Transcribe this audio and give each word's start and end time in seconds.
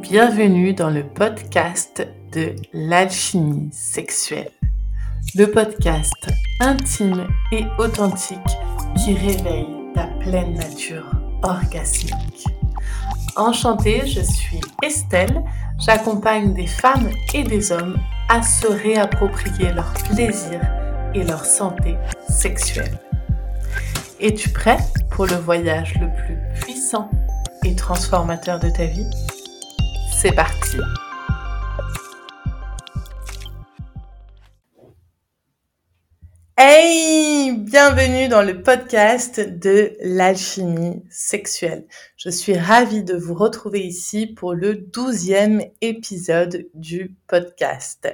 Bienvenue 0.00 0.74
dans 0.74 0.90
le 0.90 1.04
podcast 1.04 2.06
de 2.32 2.54
l'alchimie 2.74 3.70
sexuelle. 3.72 4.50
Le 5.34 5.46
podcast 5.46 6.12
intime 6.60 7.26
et 7.50 7.64
authentique 7.78 8.38
qui 8.96 9.14
réveille 9.14 9.66
ta 9.94 10.06
pleine 10.20 10.54
nature 10.54 11.10
orgasmique. 11.42 12.44
Enchantée, 13.36 14.06
je 14.06 14.20
suis 14.20 14.60
Estelle. 14.82 15.42
J'accompagne 15.78 16.52
des 16.52 16.66
femmes 16.66 17.10
et 17.32 17.42
des 17.42 17.72
hommes 17.72 17.96
à 18.28 18.42
se 18.42 18.66
réapproprier 18.66 19.72
leur 19.72 19.92
plaisir 20.10 20.60
et 21.14 21.24
leur 21.24 21.44
santé 21.44 21.96
sexuelle. 22.28 22.98
Es-tu 24.20 24.50
prêt 24.50 24.78
pour 25.10 25.26
le 25.26 25.36
voyage 25.36 25.94
le 26.00 26.08
plus 26.24 26.38
puissant 26.60 27.10
et 27.64 27.74
transformateur 27.74 28.60
de 28.60 28.68
ta 28.68 28.84
vie? 28.84 29.06
C'est 30.26 30.32
parti 30.32 30.78
Hey 36.58 37.52
Bienvenue 37.52 38.26
dans 38.26 38.42
le 38.42 38.60
podcast 38.60 39.38
de 39.38 39.92
l'alchimie 40.00 41.04
sexuelle. 41.10 41.86
Je 42.16 42.30
suis 42.30 42.58
ravie 42.58 43.04
de 43.04 43.14
vous 43.14 43.34
retrouver 43.34 43.86
ici 43.86 44.26
pour 44.26 44.52
le 44.52 44.74
douzième 44.74 45.62
épisode 45.80 46.66
du 46.74 47.14
podcast. 47.28 48.12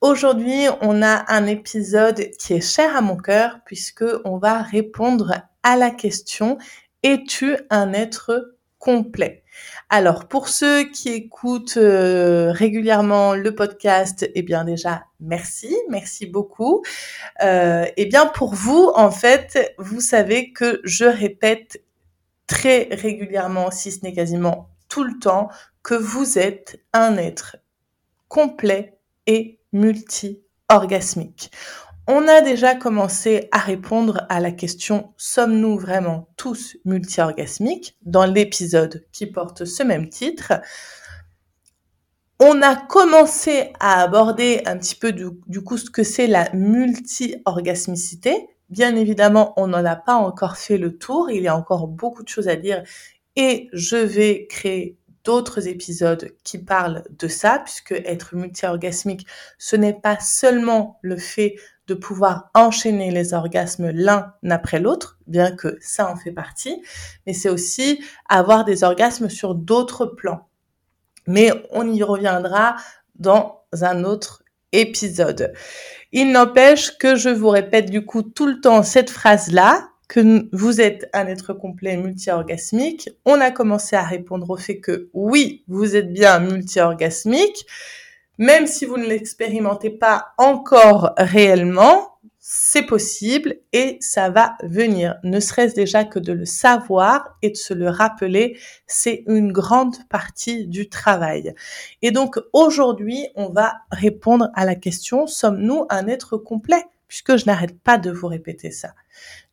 Aujourd'hui, 0.00 0.66
on 0.82 1.02
a 1.02 1.24
un 1.32 1.48
épisode 1.48 2.30
qui 2.38 2.52
est 2.52 2.60
cher 2.60 2.96
à 2.96 3.00
mon 3.00 3.16
cœur 3.16 3.58
puisque 3.66 4.04
on 4.24 4.38
va 4.38 4.62
répondre 4.62 5.34
à 5.64 5.76
la 5.76 5.90
question 5.90 6.58
es-tu 7.02 7.56
un 7.70 7.92
être 7.92 8.54
complet 8.80 9.44
Alors, 9.90 10.26
pour 10.26 10.48
ceux 10.48 10.84
qui 10.90 11.10
écoutent 11.10 11.76
euh, 11.76 12.50
régulièrement 12.50 13.34
le 13.34 13.54
podcast, 13.54 14.28
eh 14.34 14.42
bien 14.42 14.64
déjà 14.64 15.04
merci, 15.20 15.76
merci 15.90 16.26
beaucoup. 16.26 16.82
Euh, 17.44 17.84
eh 17.96 18.06
bien 18.06 18.26
pour 18.26 18.54
vous, 18.54 18.90
en 18.96 19.12
fait, 19.12 19.74
vous 19.78 20.00
savez 20.00 20.52
que 20.52 20.80
je 20.82 21.04
répète 21.04 21.84
très 22.48 22.88
régulièrement, 22.90 23.70
si 23.70 23.92
ce 23.92 24.02
n'est 24.02 24.14
quasiment 24.14 24.70
tout 24.88 25.04
le 25.04 25.18
temps, 25.20 25.50
que 25.82 25.94
vous 25.94 26.38
êtes 26.38 26.80
un 26.92 27.16
être 27.16 27.58
complet 28.28 28.98
et 29.26 29.60
multi-orgasmique. 29.72 31.52
On 32.06 32.26
a 32.28 32.40
déjà 32.40 32.74
commencé 32.74 33.48
à 33.52 33.58
répondre 33.58 34.26
à 34.28 34.40
la 34.40 34.52
question 34.52 35.12
sommes-nous 35.16 35.78
vraiment 35.78 36.28
tous 36.36 36.76
multi-orgasmiques 36.84 37.96
dans 38.02 38.24
l'épisode 38.24 39.06
qui 39.12 39.26
porte 39.26 39.64
ce 39.64 39.82
même 39.82 40.08
titre. 40.08 40.54
On 42.40 42.62
a 42.62 42.74
commencé 42.74 43.72
à 43.80 44.00
aborder 44.02 44.62
un 44.64 44.78
petit 44.78 44.94
peu 44.94 45.12
du, 45.12 45.26
du 45.46 45.62
coup 45.62 45.76
ce 45.76 45.90
que 45.90 46.02
c'est 46.02 46.26
la 46.26 46.50
multi-orgasmicité. 46.54 48.48
Bien 48.70 48.96
évidemment, 48.96 49.52
on 49.56 49.66
n'en 49.66 49.84
a 49.84 49.96
pas 49.96 50.14
encore 50.14 50.56
fait 50.56 50.78
le 50.78 50.96
tour, 50.96 51.30
il 51.30 51.42
y 51.42 51.48
a 51.48 51.56
encore 51.56 51.86
beaucoup 51.86 52.22
de 52.22 52.28
choses 52.28 52.48
à 52.48 52.56
dire 52.56 52.82
et 53.36 53.68
je 53.72 53.96
vais 53.96 54.46
créer 54.48 54.96
d'autres 55.24 55.68
épisodes 55.68 56.32
qui 56.44 56.58
parlent 56.58 57.04
de 57.10 57.28
ça, 57.28 57.60
puisque 57.64 57.92
être 57.92 58.34
multi-orgasmique, 58.34 59.26
ce 59.58 59.76
n'est 59.76 59.98
pas 59.98 60.18
seulement 60.18 60.98
le 61.02 61.16
fait 61.16 61.56
pouvoir 61.94 62.50
enchaîner 62.54 63.10
les 63.10 63.34
orgasmes 63.34 63.90
l'un 63.90 64.34
après 64.48 64.80
l'autre, 64.80 65.18
bien 65.26 65.52
que 65.52 65.78
ça 65.80 66.10
en 66.10 66.16
fait 66.16 66.32
partie, 66.32 66.82
mais 67.26 67.32
c'est 67.32 67.48
aussi 67.48 68.02
avoir 68.28 68.64
des 68.64 68.84
orgasmes 68.84 69.28
sur 69.28 69.54
d'autres 69.54 70.06
plans. 70.06 70.48
Mais 71.26 71.52
on 71.70 71.90
y 71.92 72.02
reviendra 72.02 72.76
dans 73.18 73.62
un 73.80 74.04
autre 74.04 74.42
épisode. 74.72 75.52
Il 76.12 76.32
n'empêche 76.32 76.96
que 76.98 77.16
je 77.16 77.28
vous 77.28 77.50
répète 77.50 77.90
du 77.90 78.04
coup 78.04 78.22
tout 78.22 78.46
le 78.46 78.60
temps 78.60 78.82
cette 78.82 79.10
phrase-là, 79.10 79.90
que 80.10 80.48
vous 80.52 80.80
êtes 80.80 81.08
un 81.12 81.28
être 81.28 81.52
complet 81.52 81.96
multi-orgasmique. 81.96 83.10
On 83.24 83.40
a 83.40 83.52
commencé 83.52 83.94
à 83.94 84.02
répondre 84.02 84.50
au 84.50 84.56
fait 84.56 84.80
que 84.80 85.08
oui, 85.14 85.62
vous 85.68 85.94
êtes 85.94 86.12
bien 86.12 86.40
multi-orgasmique, 86.40 87.64
même 88.40 88.66
si 88.66 88.86
vous 88.86 88.96
ne 88.96 89.06
l'expérimentez 89.06 89.90
pas 89.90 90.32
encore 90.38 91.12
réellement, 91.18 92.18
c'est 92.38 92.86
possible 92.86 93.56
et 93.74 93.98
ça 94.00 94.30
va 94.30 94.56
venir. 94.62 95.16
Ne 95.24 95.40
serait-ce 95.40 95.74
déjà 95.74 96.04
que 96.06 96.18
de 96.18 96.32
le 96.32 96.46
savoir 96.46 97.36
et 97.42 97.50
de 97.50 97.56
se 97.56 97.74
le 97.74 97.90
rappeler, 97.90 98.58
c'est 98.86 99.24
une 99.26 99.52
grande 99.52 99.96
partie 100.08 100.66
du 100.66 100.88
travail. 100.88 101.54
Et 102.00 102.12
donc 102.12 102.40
aujourd'hui, 102.54 103.28
on 103.36 103.50
va 103.50 103.74
répondre 103.92 104.48
à 104.54 104.64
la 104.64 104.74
question, 104.74 105.26
sommes-nous 105.26 105.84
un 105.90 106.08
être 106.08 106.38
complet? 106.38 106.82
Puisque 107.08 107.36
je 107.36 107.44
n'arrête 107.44 107.78
pas 107.78 107.98
de 107.98 108.10
vous 108.10 108.28
répéter 108.28 108.70
ça. 108.70 108.94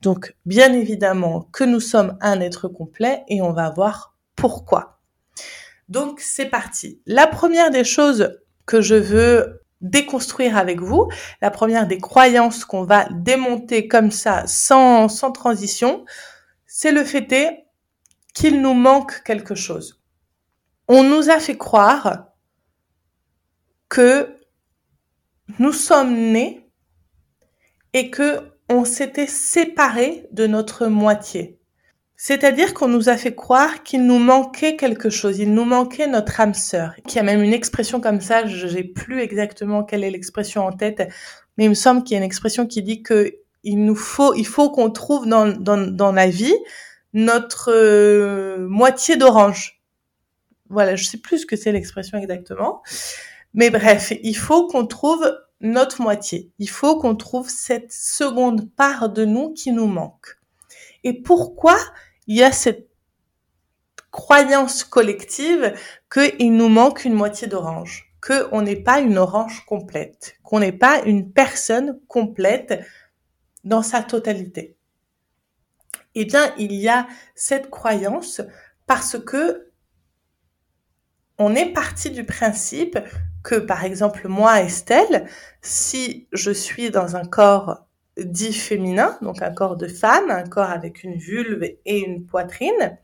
Donc, 0.01 0.35
bien 0.45 0.73
évidemment 0.73 1.49
que 1.51 1.63
nous 1.63 1.79
sommes 1.79 2.15
un 2.21 2.39
être 2.39 2.67
complet 2.67 3.23
et 3.27 3.41
on 3.41 3.51
va 3.51 3.71
voir 3.71 4.15
pourquoi. 4.35 4.99
Donc, 5.89 6.19
c'est 6.21 6.45
parti. 6.45 7.01
La 7.07 7.25
première 7.25 7.71
des 7.71 7.83
choses 7.83 8.37
que 8.67 8.81
je 8.81 8.95
veux 8.95 9.63
déconstruire 9.81 10.57
avec 10.57 10.81
vous, 10.81 11.09
la 11.41 11.50
première 11.50 11.88
des 11.88 11.97
croyances 11.97 12.66
qu'on 12.66 12.83
va 12.83 13.07
démonter 13.11 13.88
comme 13.88 14.11
ça, 14.11 14.45
sans, 14.45 15.07
transition, 15.33 16.05
c'est 16.66 16.91
le 16.91 17.03
fait 17.03 17.66
qu'il 18.33 18.61
nous 18.61 18.73
manque 18.73 19.23
quelque 19.23 19.55
chose. 19.55 20.03
On 20.88 21.03
nous 21.03 21.29
a 21.29 21.39
fait 21.39 21.57
croire 21.57 22.28
que 23.89 24.35
nous 25.59 25.73
sommes 25.73 26.13
nés 26.13 26.69
et 27.94 28.11
que 28.11 28.51
on 28.69 28.84
s'était 28.84 29.28
séparé 29.28 30.28
de 30.31 30.45
notre 30.45 30.88
moitié. 30.88 31.56
C'est-à-dire 32.19 32.73
qu'on 32.73 32.88
nous 32.88 33.09
a 33.09 33.16
fait 33.16 33.35
croire 33.35 33.83
qu'il 33.83 34.05
nous 34.07 34.17
manquait 34.17 34.75
quelque 34.75 35.11
chose, 35.11 35.38
il 35.38 35.53
nous 35.53 35.66
manquait 35.66 36.07
notre 36.07 36.41
âme 36.41 36.55
sœur. 36.55 36.95
Y 37.13 37.19
a 37.19 37.23
même 37.23 37.44
une 37.44 37.53
expression 37.53 38.01
comme 38.01 38.22
ça, 38.22 38.47
je 38.47 38.67
n'ai 38.67 38.83
plus 38.83 39.22
exactement 39.22 39.83
quelle 39.83 40.03
est 40.03 40.09
l'expression 40.09 40.66
en 40.66 40.72
tête, 40.72 41.07
mais 41.57 41.66
il 41.66 41.69
me 41.69 41.75
semble 41.75 42.03
qu'il 42.03 42.13
y 42.13 42.16
a 42.16 42.17
une 42.17 42.25
expression 42.25 42.66
qui 42.66 42.81
dit 42.81 43.03
que 43.03 43.35
il 43.63 43.85
nous 43.85 43.95
faut, 43.95 44.33
il 44.33 44.47
faut 44.47 44.72
qu'on 44.72 44.89
trouve 44.89 45.28
dans, 45.28 45.47
dans, 45.47 45.78
dans 45.78 46.11
la 46.11 46.28
vie 46.28 46.55
notre 47.13 47.72
euh, 47.72 48.67
moitié 48.67 49.16
d'orange. 49.16 49.81
Voilà, 50.69 50.95
je 50.95 51.03
sais 51.03 51.17
plus 51.17 51.39
ce 51.39 51.45
que 51.45 51.55
c'est 51.55 51.72
l'expression 51.72 52.17
exactement. 52.17 52.81
Mais 53.53 53.69
bref, 53.69 54.11
il 54.23 54.35
faut 54.35 54.67
qu'on 54.67 54.88
trouve 54.88 55.38
notre 55.61 56.01
moitié. 56.01 56.51
Il 56.57 56.69
faut 56.69 56.97
qu'on 56.97 57.16
trouve 57.16 57.49
cette 57.49 57.91
seconde 57.91 58.72
part 58.75 59.09
de 59.09 59.23
nous 59.23 59.53
qui 59.53 59.72
nous 59.72 59.88
manque. 59.88 60.38
Et 61.03 61.13
pourquoi 61.22 61.78
il 62.27 62.38
y 62.38 62.43
a 62.43 62.51
cette 62.51 62.89
croyance 64.11 64.83
collective 64.83 65.73
qu'il 66.11 66.55
nous 66.55 66.69
manque 66.69 67.05
une 67.05 67.13
moitié 67.13 67.47
d'orange, 67.47 68.13
qu'on 68.21 68.61
n'est 68.61 68.81
pas 68.81 68.99
une 68.99 69.17
orange 69.17 69.65
complète, 69.65 70.35
qu'on 70.43 70.59
n'est 70.59 70.71
pas 70.71 71.01
une 71.03 71.31
personne 71.31 71.99
complète 72.07 72.85
dans 73.63 73.81
sa 73.81 74.01
totalité. 74.01 74.77
Eh 76.16 76.25
bien, 76.25 76.53
il 76.57 76.73
y 76.73 76.89
a 76.89 77.07
cette 77.35 77.69
croyance 77.69 78.41
parce 78.87 79.19
que 79.19 79.71
on 81.37 81.53
est 81.53 81.71
parti 81.71 82.09
du 82.09 82.23
principe 82.23 82.97
que, 83.43 83.55
par 83.55 83.85
exemple, 83.85 84.27
moi, 84.27 84.61
Estelle, 84.61 85.29
si 85.61 86.27
je 86.31 86.49
suis 86.49 86.89
dans 86.89 87.16
un 87.16 87.25
corps 87.25 87.86
dit 88.17 88.53
féminin, 88.53 89.17
donc 89.22 89.41
un 89.41 89.51
corps 89.51 89.78
de 89.78 89.88
femme, 89.88 90.29
un 90.29 90.44
corps 90.44 90.69
avec 90.69 91.03
une 91.03 91.17
vulve 91.17 91.63
et 91.63 91.99
une 91.99 92.25
poitrine, 92.25 92.97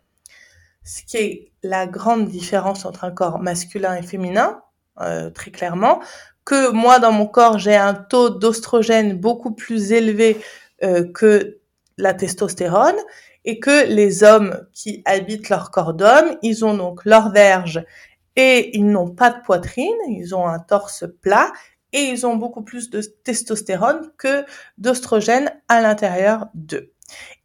ce 0.84 1.04
qui 1.04 1.18
est 1.18 1.52
la 1.64 1.88
grande 1.88 2.28
différence 2.28 2.86
entre 2.86 3.04
un 3.06 3.12
corps 3.12 3.40
masculin 3.40 3.96
et 3.96 4.02
féminin, 4.02 4.62
euh, 5.02 5.30
très 5.30 5.52
clairement, 5.52 6.02
que 6.46 6.72
moi, 6.72 7.00
dans 7.00 7.12
mon 7.12 7.26
corps, 7.26 7.58
j'ai 7.58 7.76
un 7.76 7.94
taux 7.94 8.30
d'ostrogène 8.30 9.18
beaucoup 9.18 9.52
plus 9.52 9.92
élevé 9.92 10.38
euh, 10.84 11.10
que 11.14 11.60
la 11.98 12.14
testostérone, 12.14 12.98
et 13.46 13.60
que 13.60 13.88
les 13.88 14.24
hommes 14.24 14.66
qui 14.74 15.02
habitent 15.06 15.50
leur 15.50 15.72
corps 15.72 15.94
d'homme, 15.94 16.38
ils 16.42 16.64
ont 16.64 16.76
donc 16.76 17.04
leur 17.06 17.32
verge 17.32 17.84
et 18.36 18.76
ils 18.76 18.88
n'ont 18.88 19.10
pas 19.10 19.30
de 19.30 19.42
poitrine, 19.44 19.94
ils 20.08 20.34
ont 20.34 20.48
un 20.48 20.60
torse 20.60 21.06
plat 21.22 21.52
et 21.94 22.02
ils 22.02 22.26
ont 22.26 22.36
beaucoup 22.36 22.64
plus 22.64 22.90
de 22.90 23.02
testostérone 23.02 24.12
que 24.18 24.46
d'ostrogène 24.78 25.52
à 25.70 25.82
l'intérieur 25.82 26.48
d'eux. 26.54 26.92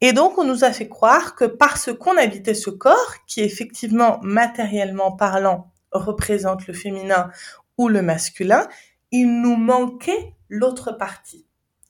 Et 0.00 0.12
donc, 0.12 0.38
on 0.38 0.44
nous 0.44 0.64
a 0.64 0.72
fait 0.72 0.88
croire 0.88 1.34
que 1.34 1.44
parce 1.44 1.92
qu'on 1.92 2.16
habitait 2.16 2.54
ce 2.54 2.70
corps, 2.70 3.14
qui 3.26 3.42
effectivement, 3.42 4.18
matériellement 4.22 5.12
parlant, 5.12 5.70
représente 5.92 6.66
le 6.66 6.74
féminin 6.74 7.30
ou 7.76 7.88
le 7.88 8.02
masculin, 8.02 8.66
il 9.10 9.40
nous 9.40 9.56
manquait 9.56 10.34
l'autre 10.48 10.92
partie. 10.92 11.46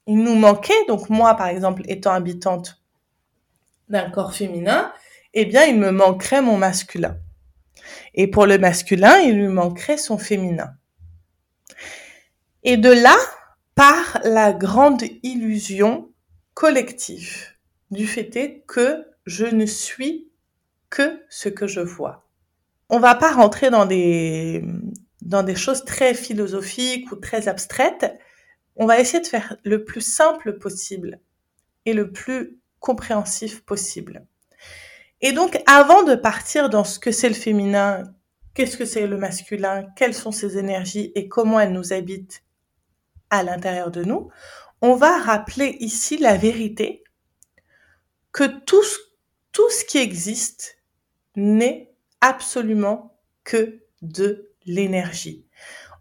Il 0.07 0.23
nous 0.23 0.35
manquait, 0.35 0.85
donc 0.89 1.11
moi, 1.11 1.35
par 1.35 1.49
exemple, 1.49 1.83
étant 1.87 2.13
habitante 2.13 2.83
d'un 3.89 4.11
corps 4.11 4.35
féminin, 4.35 4.93
eh 5.35 5.45
bien, 5.45 5.65
il 5.65 5.79
me 5.79 5.91
manquerait 5.91 6.43
mon 6.43 6.57
masculin. 6.57 7.17
Et 8.15 8.27
pour 8.27 8.47
le 8.47 8.59
masculin, 8.59 9.19
il 9.19 9.37
lui 9.37 9.49
manquerait 9.49 9.99
son 9.99 10.19
féminin. 10.19 10.75
Et 12.65 12.77
de 12.77 12.91
là 12.91 13.17
part 13.75 14.21
la 14.25 14.53
grande 14.53 15.05
illusion 15.23 16.11
collective 16.55 17.55
du 17.91 18.07
fait 18.07 18.63
que 18.67 19.05
je 19.27 19.47
ne 19.47 19.67
suis 19.67 20.29
que 20.91 21.23
ce 21.29 21.49
que 21.49 21.67
je 21.67 21.81
vois. 21.81 22.25
On 22.89 22.99
va 22.99 23.15
pas 23.15 23.33
rentrer 23.33 23.71
dans 23.71 23.87
des, 23.87 24.65
dans 25.23 25.43
des 25.43 25.55
choses 25.55 25.85
très 25.85 26.15
philosophiques 26.15 27.13
ou 27.13 27.17
très 27.17 27.47
abstraites. 27.49 28.19
On 28.77 28.87
va 28.87 28.99
essayer 28.99 29.23
de 29.23 29.27
faire 29.27 29.57
le 29.65 29.85
plus 29.85 30.01
simple 30.01 30.59
possible 30.59 31.21
et 31.85 31.93
le 31.93 32.11
plus 32.11 32.59
compréhensif 32.81 33.65
possible. 33.65 34.27
Et 35.21 35.33
donc, 35.33 35.61
avant 35.67 36.05
de 36.05 36.15
partir 36.15 36.71
dans 36.71 36.85
ce 36.85 36.99
que 36.99 37.11
c'est 37.11 37.29
le 37.29 37.35
féminin, 37.35 38.05
qu'est-ce 38.55 38.77
que 38.77 38.85
c'est 38.85 39.07
le 39.07 39.17
masculin, 39.17 39.87
quelles 39.97 40.15
sont 40.15 40.33
ces 40.33 40.59
énergies 40.59 41.13
et 41.15 41.29
comment 41.29 41.61
elles 41.61 41.73
nous 41.73 41.93
habitent 41.93 42.43
à 43.31 43.43
l'intérieur 43.43 43.91
de 43.91 44.05
nous, 44.05 44.31
on 44.81 44.95
va 44.95 45.19
rappeler 45.19 45.77
ici 45.81 46.19
la 46.19 46.37
vérité 46.37 47.05
que 48.33 48.45
tout, 48.45 48.83
ce 48.83 49.85
qui 49.85 49.99
existe 49.99 50.79
n'est 51.35 51.93
absolument 52.21 53.19
que 53.45 53.81
de 54.03 54.53
l'énergie. 54.65 55.45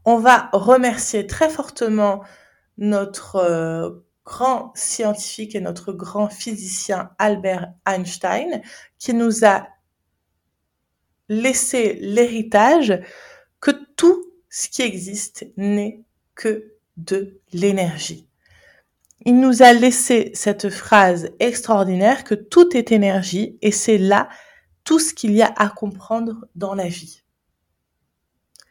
On 0.06 0.18
va 0.18 0.50
remercier 0.54 1.26
très 1.26 1.50
fortement 1.50 2.24
notre 2.78 3.38
euh, 3.38 3.90
grand 4.24 4.72
scientifique 4.76 5.56
et 5.56 5.62
notre 5.62 5.94
grand 5.94 6.30
physicien 6.30 7.10
Albert 7.18 7.74
Einstein 7.86 8.62
qui 9.00 9.14
nous 9.14 9.46
a 9.46 9.68
laissé 11.30 11.94
l'héritage 11.94 13.02
que 13.60 13.72
tout 13.96 14.32
ce 14.50 14.70
qui 14.70 14.82
existe 14.82 15.48
n'est 15.58 16.04
que 16.36 16.77
de 16.98 17.40
l'énergie. 17.54 18.28
Il 19.26 19.40
nous 19.40 19.62
a 19.62 19.74
laissé 19.74 20.32
cette 20.34 20.70
phrase 20.70 21.30
extraordinaire 21.40 22.24
que 22.24 22.36
tout 22.36 22.76
est 22.76 22.92
énergie 22.92 23.58
et 23.62 23.72
c'est 23.72 23.98
là 23.98 24.30
tout 24.84 25.00
ce 25.00 25.14
qu'il 25.14 25.32
y 25.32 25.42
a 25.42 25.54
à 25.58 25.70
comprendre 25.70 26.46
dans 26.56 26.74
la 26.74 26.88
vie. 26.88 27.24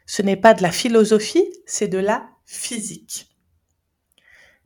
Ce 0.05 0.21
n'est 0.21 0.37
pas 0.37 0.53
de 0.53 0.61
la 0.61 0.71
philosophie, 0.71 1.45
c'est 1.65 1.89
de 1.89 1.97
la 1.97 2.29
physique. 2.45 3.29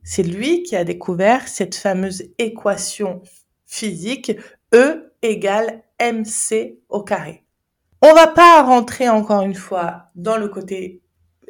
C'est 0.04 0.22
lui 0.22 0.62
qui 0.62 0.76
a 0.76 0.84
découvert 0.84 1.48
cette 1.48 1.74
fameuse 1.74 2.24
équation 2.38 3.22
physique 3.66 4.32
E 4.74 5.12
égale 5.20 5.82
mc 6.00 6.78
au 6.88 7.02
carré. 7.02 7.44
On 8.00 8.14
va 8.14 8.26
pas 8.26 8.62
rentrer 8.62 9.08
encore 9.08 9.42
une 9.42 9.54
fois 9.54 10.10
dans 10.14 10.36
le 10.36 10.48
côté 10.48 11.02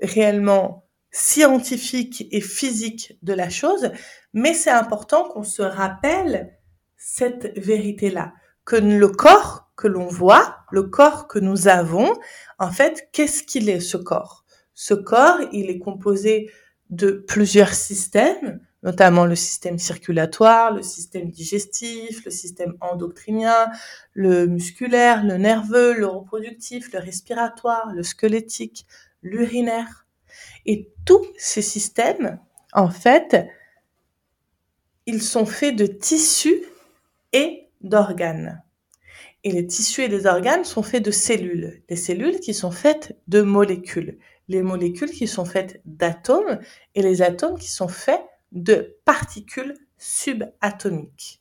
réellement 0.02 0.84
scientifique 1.12 2.26
et 2.30 2.40
physique 2.40 3.16
de 3.22 3.34
la 3.34 3.50
chose, 3.50 3.92
mais 4.32 4.54
c'est 4.54 4.70
important 4.70 5.28
qu'on 5.28 5.44
se 5.44 5.62
rappelle 5.62 6.58
cette 6.96 7.56
vérité-là, 7.58 8.32
que 8.64 8.76
le 8.76 9.08
corps 9.08 9.70
que 9.76 9.88
l'on 9.88 10.06
voit, 10.06 10.58
le 10.70 10.84
corps 10.84 11.28
que 11.28 11.38
nous 11.38 11.68
avons, 11.68 12.12
en 12.58 12.70
fait, 12.70 13.08
qu'est-ce 13.12 13.42
qu'il 13.42 13.68
est 13.68 13.80
ce 13.80 13.96
corps? 13.96 14.44
Ce 14.74 14.94
corps, 14.94 15.38
il 15.52 15.68
est 15.70 15.78
composé 15.78 16.50
de 16.90 17.10
plusieurs 17.10 17.74
systèmes, 17.74 18.60
notamment 18.82 19.26
le 19.26 19.36
système 19.36 19.78
circulatoire, 19.78 20.72
le 20.74 20.82
système 20.82 21.30
digestif, 21.30 22.24
le 22.24 22.30
système 22.30 22.74
endocrinien, 22.80 23.70
le 24.12 24.46
musculaire, 24.46 25.24
le 25.24 25.36
nerveux, 25.36 25.94
le 25.94 26.06
reproductif, 26.06 26.92
le 26.92 26.98
respiratoire, 26.98 27.92
le 27.94 28.02
squelettique, 28.02 28.86
l'urinaire. 29.22 30.01
Et 30.66 30.90
tous 31.04 31.26
ces 31.36 31.62
systèmes, 31.62 32.38
en 32.72 32.90
fait, 32.90 33.46
ils 35.06 35.22
sont 35.22 35.46
faits 35.46 35.76
de 35.76 35.86
tissus 35.86 36.62
et 37.32 37.68
d'organes. 37.80 38.62
Et 39.44 39.50
les 39.50 39.66
tissus 39.66 40.02
et 40.02 40.08
les 40.08 40.26
organes 40.26 40.64
sont 40.64 40.84
faits 40.84 41.04
de 41.04 41.10
cellules. 41.10 41.82
Les 41.88 41.96
cellules 41.96 42.38
qui 42.38 42.54
sont 42.54 42.70
faites 42.70 43.18
de 43.26 43.42
molécules 43.42 44.18
les 44.48 44.62
molécules 44.62 45.10
qui 45.10 45.26
sont 45.26 45.44
faites 45.44 45.80
d'atomes 45.84 46.60
et 46.94 47.02
les 47.02 47.22
atomes 47.22 47.58
qui 47.58 47.70
sont 47.70 47.88
faits 47.88 48.22
de 48.52 48.98
particules 49.04 49.74
subatomiques. 49.98 51.40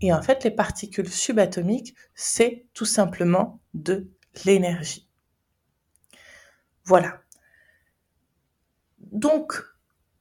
Et 0.00 0.12
en 0.12 0.22
fait, 0.22 0.44
les 0.44 0.50
particules 0.50 1.08
subatomiques, 1.08 1.94
c'est 2.14 2.66
tout 2.72 2.84
simplement 2.84 3.60
de 3.74 4.08
l'énergie. 4.44 5.08
Voilà. 6.84 7.20
Donc, 9.12 9.62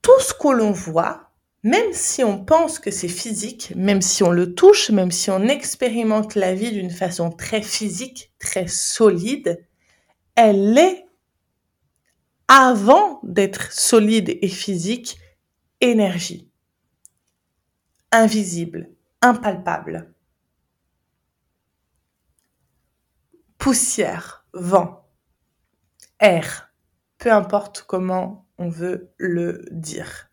tout 0.02 0.20
ce 0.20 0.34
que 0.34 0.50
l'on 0.50 0.72
voit, 0.72 1.32
même 1.64 1.92
si 1.92 2.24
on 2.24 2.44
pense 2.44 2.80
que 2.80 2.92
c'est 2.92 3.08
physique, 3.08 3.74
même 3.76 4.02
si 4.02 4.24
on 4.24 4.32
le 4.32 4.54
touche, 4.54 4.90
même 4.90 5.12
si 5.12 5.30
on 5.32 5.44
expérimente 5.44 6.36
la 6.36 6.54
vie 6.54 6.72
d'une 6.72 6.92
façon 6.92 7.30
très 7.32 7.62
physique, 7.62 8.32
très 8.40 8.68
solide, 8.68 9.66
elle 10.36 10.78
est 10.78 11.06
avant 12.48 13.20
d'être 13.24 13.72
solide 13.74 14.38
et 14.42 14.48
physique, 14.48 15.20
énergie. 15.82 16.50
Invisible, 18.12 18.90
impalpable. 19.22 20.14
Poussière, 23.58 24.46
vent, 24.54 25.10
air, 26.20 26.67
peu 27.18 27.32
importe 27.32 27.84
comment 27.88 28.46
on 28.58 28.70
veut 28.70 29.12
le 29.18 29.66
dire. 29.72 30.30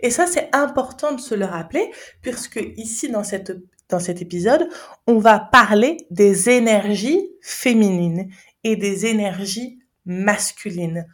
Et 0.00 0.10
ça, 0.10 0.26
c'est 0.26 0.48
important 0.54 1.12
de 1.12 1.20
se 1.20 1.34
le 1.34 1.44
rappeler, 1.44 1.90
puisque 2.22 2.60
ici, 2.76 3.10
dans, 3.10 3.24
cette, 3.24 3.52
dans 3.88 3.98
cet 3.98 4.22
épisode, 4.22 4.68
on 5.06 5.18
va 5.18 5.38
parler 5.38 5.96
des 6.10 6.50
énergies 6.50 7.20
féminines 7.42 8.30
et 8.64 8.76
des 8.76 9.06
énergies 9.06 9.78
masculines 10.04 11.06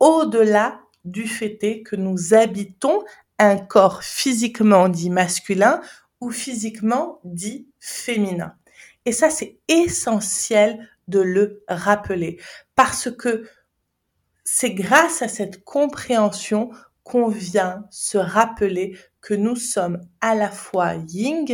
au-delà 0.00 0.80
du 1.04 1.26
fait 1.26 1.82
que 1.84 1.96
nous 1.96 2.34
habitons 2.34 3.02
un 3.38 3.56
corps 3.56 4.02
physiquement 4.02 4.88
dit 4.88 5.10
masculin 5.10 5.80
ou 6.20 6.30
physiquement 6.30 7.20
dit 7.24 7.68
féminin. 7.78 8.54
Et 9.04 9.12
ça, 9.12 9.30
c'est 9.30 9.58
essentiel 9.68 10.88
de 11.06 11.20
le 11.20 11.62
rappeler 11.68 12.38
parce 12.74 13.10
que 13.10 13.48
c'est 14.50 14.72
grâce 14.72 15.20
à 15.20 15.28
cette 15.28 15.62
compréhension 15.62 16.70
qu'on 17.02 17.28
vient 17.28 17.86
se 17.90 18.16
rappeler 18.16 18.96
que 19.20 19.34
nous 19.34 19.56
sommes 19.56 20.00
à 20.22 20.34
la 20.34 20.50
fois 20.50 20.94
yin 20.94 21.44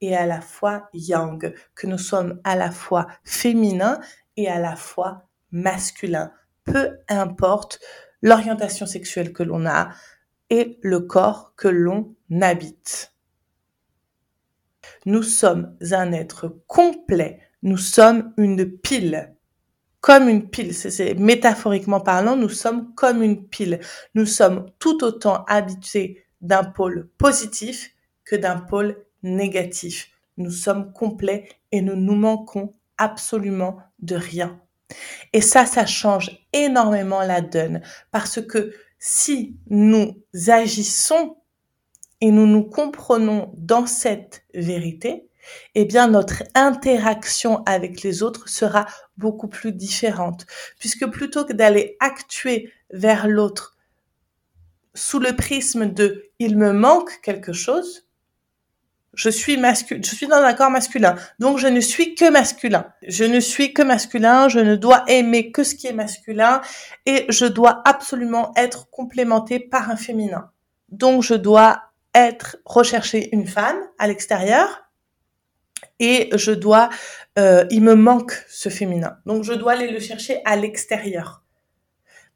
et 0.00 0.16
à 0.16 0.24
la 0.24 0.40
fois 0.40 0.88
yang, 0.92 1.52
que 1.74 1.86
nous 1.88 1.98
sommes 1.98 2.40
à 2.44 2.54
la 2.54 2.70
fois 2.70 3.08
féminin 3.24 3.98
et 4.36 4.48
à 4.48 4.60
la 4.60 4.76
fois 4.76 5.28
masculin 5.50 6.30
peu 6.62 6.96
importe 7.08 7.80
l'orientation 8.22 8.86
sexuelle 8.86 9.32
que 9.32 9.42
l'on 9.42 9.66
a 9.66 9.90
et 10.48 10.78
le 10.82 11.00
corps 11.00 11.54
que 11.56 11.68
l'on 11.68 12.14
habite. 12.40 13.14
Nous 15.06 15.24
sommes 15.24 15.76
un 15.90 16.12
être 16.12 16.60
complet, 16.68 17.40
nous 17.62 17.78
sommes 17.78 18.32
une 18.36 18.78
pile. 18.78 19.34
Comme 20.04 20.28
une 20.28 20.50
pile, 20.50 20.74
c'est 20.74 21.14
métaphoriquement 21.14 21.98
parlant, 21.98 22.36
nous 22.36 22.50
sommes 22.50 22.92
comme 22.94 23.22
une 23.22 23.48
pile. 23.48 23.80
Nous 24.14 24.26
sommes 24.26 24.66
tout 24.78 25.02
autant 25.02 25.44
habitués 25.46 26.26
d'un 26.42 26.62
pôle 26.62 27.08
positif 27.16 27.90
que 28.26 28.36
d'un 28.36 28.58
pôle 28.58 29.02
négatif. 29.22 30.10
Nous 30.36 30.50
sommes 30.50 30.92
complets 30.92 31.48
et 31.72 31.80
nous 31.80 31.96
nous 31.96 32.16
manquons 32.16 32.74
absolument 32.98 33.78
de 34.00 34.14
rien. 34.14 34.60
Et 35.32 35.40
ça, 35.40 35.64
ça 35.64 35.86
change 35.86 36.38
énormément 36.52 37.22
la 37.22 37.40
donne 37.40 37.80
parce 38.10 38.42
que 38.42 38.74
si 38.98 39.56
nous 39.70 40.22
agissons 40.48 41.38
et 42.20 42.30
nous 42.30 42.46
nous 42.46 42.64
comprenons 42.64 43.54
dans 43.56 43.86
cette 43.86 44.44
vérité, 44.52 45.30
eh 45.74 45.84
bien 45.84 46.08
notre 46.08 46.42
interaction 46.54 47.62
avec 47.64 48.02
les 48.02 48.22
autres 48.22 48.48
sera 48.48 48.86
beaucoup 49.16 49.48
plus 49.48 49.72
différente. 49.72 50.46
Puisque 50.78 51.06
plutôt 51.06 51.44
que 51.44 51.52
d'aller 51.52 51.96
actuer 52.00 52.72
vers 52.90 53.28
l'autre 53.28 53.76
sous 54.94 55.18
le 55.18 55.34
prisme 55.34 55.86
de 55.86 56.30
il 56.38 56.56
me 56.56 56.72
manque 56.72 57.20
quelque 57.22 57.52
chose, 57.52 58.04
je 59.14 59.30
suis 59.30 59.56
masculin, 59.56 60.00
je 60.02 60.14
suis 60.14 60.26
dans 60.26 60.42
un 60.42 60.54
corps 60.54 60.70
masculin. 60.70 61.16
Donc 61.38 61.58
je 61.58 61.68
ne 61.68 61.80
suis 61.80 62.14
que 62.14 62.28
masculin. 62.30 62.86
Je 63.06 63.24
ne 63.24 63.40
suis 63.40 63.72
que 63.72 63.82
masculin, 63.82 64.48
je 64.48 64.60
ne 64.60 64.76
dois 64.76 65.04
aimer 65.06 65.52
que 65.52 65.62
ce 65.62 65.74
qui 65.74 65.86
est 65.86 65.92
masculin 65.92 66.60
et 67.06 67.26
je 67.28 67.46
dois 67.46 67.82
absolument 67.84 68.52
être 68.56 68.90
complémenté 68.90 69.60
par 69.60 69.90
un 69.90 69.96
féminin. 69.96 70.50
Donc 70.88 71.22
je 71.22 71.34
dois 71.34 71.82
être 72.14 72.56
rechercher 72.64 73.28
une 73.32 73.46
femme 73.46 73.78
à 73.98 74.06
l'extérieur 74.06 74.83
et 75.98 76.30
je 76.36 76.52
dois 76.52 76.88
euh, 77.38 77.64
il 77.70 77.82
me 77.82 77.94
manque 77.94 78.44
ce 78.48 78.68
féminin. 78.68 79.18
Donc 79.26 79.44
je 79.44 79.52
dois 79.52 79.72
aller 79.72 79.90
le 79.90 80.00
chercher 80.00 80.40
à 80.44 80.56
l'extérieur. 80.56 81.42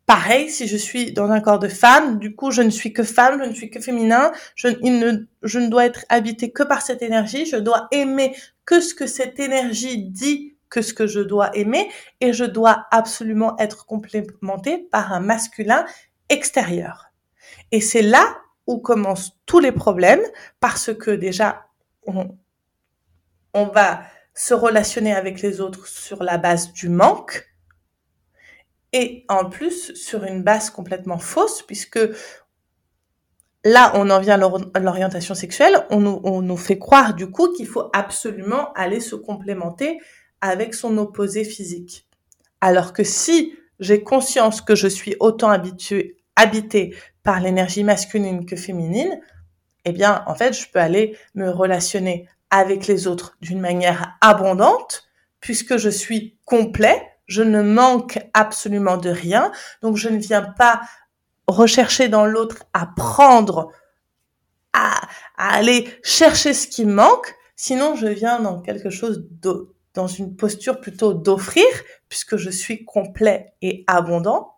Pareil, 0.06 0.48
si 0.48 0.66
je 0.66 0.76
suis 0.76 1.12
dans 1.12 1.30
un 1.30 1.40
corps 1.40 1.58
de 1.58 1.68
femme, 1.68 2.18
du 2.18 2.34
coup, 2.34 2.50
je 2.50 2.62
ne 2.62 2.70
suis 2.70 2.94
que 2.94 3.02
femme, 3.02 3.42
je 3.42 3.48
ne 3.48 3.54
suis 3.54 3.70
que 3.70 3.78
féminin, 3.78 4.32
je, 4.54 4.68
ne, 4.68 5.26
je 5.42 5.58
ne 5.58 5.68
dois 5.68 5.84
être 5.84 6.06
habitée 6.08 6.50
que 6.50 6.62
par 6.62 6.80
cette 6.80 7.02
énergie, 7.02 7.44
je 7.44 7.56
dois 7.56 7.88
aimer 7.90 8.34
que 8.64 8.80
ce 8.80 8.94
que 8.94 9.06
cette 9.06 9.38
énergie 9.38 9.98
dit 9.98 10.54
que 10.70 10.80
ce 10.80 10.94
que 10.94 11.06
je 11.06 11.20
dois 11.20 11.54
aimer, 11.56 11.90
et 12.20 12.32
je 12.32 12.44
dois 12.44 12.86
absolument 12.90 13.56
être 13.58 13.86
complémentée 13.86 14.78
par 14.78 15.12
un 15.12 15.20
masculin 15.20 15.84
extérieur. 16.28 17.10
Et 17.70 17.80
c'est 17.80 18.02
là 18.02 18.38
où 18.66 18.78
commencent 18.78 19.32
tous 19.46 19.60
les 19.60 19.72
problèmes, 19.72 20.22
parce 20.60 20.92
que 20.94 21.10
déjà, 21.10 21.66
on, 22.06 22.34
on 23.58 23.68
va 23.68 24.02
se 24.34 24.54
relationner 24.54 25.14
avec 25.14 25.42
les 25.42 25.60
autres 25.60 25.86
sur 25.86 26.22
la 26.22 26.38
base 26.38 26.72
du 26.72 26.88
manque, 26.88 27.48
et 28.92 29.24
en 29.28 29.48
plus 29.48 29.94
sur 29.94 30.24
une 30.24 30.42
base 30.42 30.70
complètement 30.70 31.18
fausse, 31.18 31.62
puisque 31.62 32.00
là, 33.64 33.92
on 33.94 34.08
en 34.10 34.20
vient 34.20 34.40
à 34.74 34.80
l'orientation 34.80 35.34
sexuelle, 35.34 35.84
on 35.90 36.00
nous, 36.00 36.56
fait 36.56 36.78
croire 36.78 37.14
du 37.14 37.30
coup 37.30 37.52
qu'il 37.52 37.66
faut 37.66 37.90
absolument 37.92 38.72
aller 38.74 39.00
se 39.00 39.14
complémenter 39.14 39.98
avec 40.40 40.74
son 40.74 40.96
opposé 40.98 41.44
physique. 41.44 42.06
Alors 42.60 42.92
que 42.92 43.04
si 43.04 43.54
j'ai 43.80 44.02
conscience 44.02 44.60
que 44.60 44.74
je 44.74 44.88
suis 44.88 45.16
autant 45.20 45.50
habitué, 45.50 46.16
habité 46.36 46.96
par 47.22 47.40
l'énergie 47.40 47.84
masculine 47.84 48.46
que 48.46 48.56
féminine, 48.56 49.20
eh 49.84 49.92
bien, 49.92 50.22
en 50.26 50.34
fait, 50.34 50.52
je 50.52 50.70
peux 50.70 50.78
aller 50.78 51.16
me 51.34 51.50
relationner 51.50 52.28
avec 52.50 52.86
les 52.86 53.06
autres 53.06 53.36
d'une 53.40 53.60
manière 53.60 54.16
abondante, 54.20 55.08
puisque 55.40 55.76
je 55.76 55.88
suis 55.88 56.38
complet, 56.44 57.02
je 57.26 57.42
ne 57.42 57.62
manque 57.62 58.18
absolument 58.32 58.96
de 58.96 59.10
rien, 59.10 59.52
donc 59.82 59.96
je 59.96 60.08
ne 60.08 60.18
viens 60.18 60.42
pas 60.42 60.80
rechercher 61.46 62.08
dans 62.08 62.26
l'autre 62.26 62.64
à 62.72 62.86
prendre, 62.86 63.70
à, 64.72 65.00
aller 65.36 65.88
chercher 66.02 66.54
ce 66.54 66.66
qui 66.66 66.84
manque, 66.84 67.34
sinon 67.56 67.94
je 67.94 68.06
viens 68.06 68.40
dans 68.40 68.60
quelque 68.60 68.90
chose 68.90 69.26
de, 69.30 69.74
dans 69.94 70.06
une 70.06 70.36
posture 70.36 70.80
plutôt 70.80 71.14
d'offrir, 71.14 71.66
puisque 72.08 72.36
je 72.36 72.50
suis 72.50 72.84
complet 72.84 73.54
et 73.62 73.84
abondant, 73.86 74.56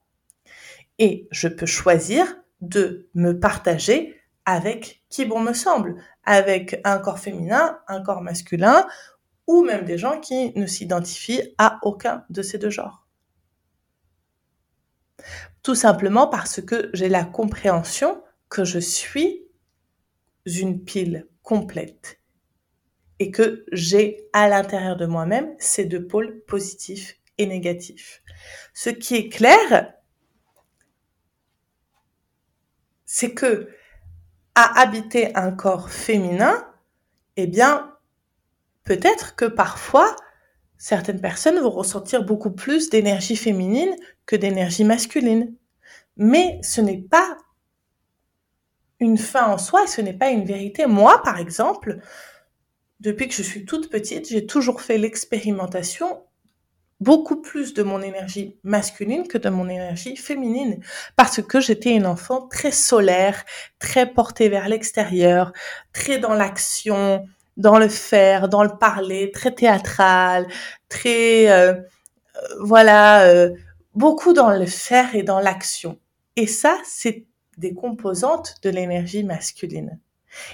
et 0.98 1.28
je 1.30 1.48
peux 1.48 1.66
choisir 1.66 2.26
de 2.60 3.08
me 3.14 3.38
partager 3.38 4.20
avec 4.44 4.99
qui 5.10 5.26
bon 5.26 5.40
me 5.40 5.52
semble, 5.52 5.96
avec 6.24 6.80
un 6.84 6.98
corps 6.98 7.18
féminin, 7.18 7.80
un 7.88 8.00
corps 8.02 8.22
masculin, 8.22 8.86
ou 9.46 9.62
même 9.62 9.84
des 9.84 9.98
gens 9.98 10.20
qui 10.20 10.56
ne 10.56 10.66
s'identifient 10.66 11.54
à 11.58 11.78
aucun 11.82 12.24
de 12.30 12.40
ces 12.40 12.56
deux 12.56 12.70
genres. 12.70 13.06
Tout 15.62 15.74
simplement 15.74 16.28
parce 16.28 16.62
que 16.62 16.88
j'ai 16.94 17.08
la 17.08 17.24
compréhension 17.24 18.22
que 18.48 18.64
je 18.64 18.78
suis 18.78 19.44
une 20.46 20.82
pile 20.82 21.28
complète 21.42 22.20
et 23.18 23.30
que 23.30 23.66
j'ai 23.70 24.28
à 24.32 24.48
l'intérieur 24.48 24.96
de 24.96 25.06
moi-même 25.06 25.54
ces 25.58 25.84
deux 25.84 26.06
pôles 26.06 26.40
positifs 26.46 27.18
et 27.36 27.46
négatifs. 27.46 28.22
Ce 28.72 28.88
qui 28.88 29.16
est 29.16 29.28
clair, 29.28 29.94
c'est 33.04 33.34
que 33.34 33.68
habiter 34.62 35.36
un 35.36 35.52
corps 35.52 35.90
féminin, 35.90 36.66
eh 37.36 37.46
bien, 37.46 37.94
peut-être 38.84 39.36
que 39.36 39.44
parfois, 39.44 40.14
certaines 40.78 41.20
personnes 41.20 41.58
vont 41.60 41.70
ressentir 41.70 42.24
beaucoup 42.24 42.50
plus 42.50 42.90
d'énergie 42.90 43.36
féminine 43.36 43.94
que 44.26 44.36
d'énergie 44.36 44.84
masculine. 44.84 45.54
Mais 46.16 46.58
ce 46.62 46.80
n'est 46.80 47.02
pas 47.02 47.36
une 48.98 49.18
fin 49.18 49.46
en 49.46 49.58
soi, 49.58 49.86
ce 49.86 50.00
n'est 50.00 50.16
pas 50.16 50.30
une 50.30 50.44
vérité. 50.44 50.86
Moi, 50.86 51.22
par 51.22 51.38
exemple, 51.38 51.98
depuis 53.00 53.28
que 53.28 53.34
je 53.34 53.42
suis 53.42 53.64
toute 53.64 53.90
petite, 53.90 54.28
j'ai 54.28 54.46
toujours 54.46 54.82
fait 54.82 54.98
l'expérimentation 54.98 56.22
beaucoup 57.00 57.40
plus 57.40 57.74
de 57.74 57.82
mon 57.82 58.02
énergie 58.02 58.56
masculine 58.62 59.26
que 59.26 59.38
de 59.38 59.48
mon 59.48 59.68
énergie 59.68 60.16
féminine 60.16 60.80
parce 61.16 61.42
que 61.42 61.60
j'étais 61.60 61.94
une 61.94 62.06
enfant 62.06 62.46
très 62.48 62.72
solaire, 62.72 63.44
très 63.78 64.06
portée 64.06 64.48
vers 64.48 64.68
l'extérieur, 64.68 65.52
très 65.92 66.18
dans 66.18 66.34
l'action, 66.34 67.26
dans 67.56 67.78
le 67.78 67.88
faire, 67.88 68.48
dans 68.48 68.62
le 68.62 68.76
parler, 68.78 69.30
très 69.32 69.52
théâtral, 69.52 70.46
très 70.88 71.50
euh, 71.50 71.72
euh, 72.36 72.56
voilà, 72.60 73.24
euh, 73.24 73.50
beaucoup 73.94 74.32
dans 74.32 74.50
le 74.50 74.66
faire 74.66 75.14
et 75.14 75.22
dans 75.22 75.40
l'action. 75.40 75.98
Et 76.36 76.46
ça, 76.46 76.78
c'est 76.84 77.26
des 77.58 77.74
composantes 77.74 78.56
de 78.62 78.70
l'énergie 78.70 79.24
masculine. 79.24 79.98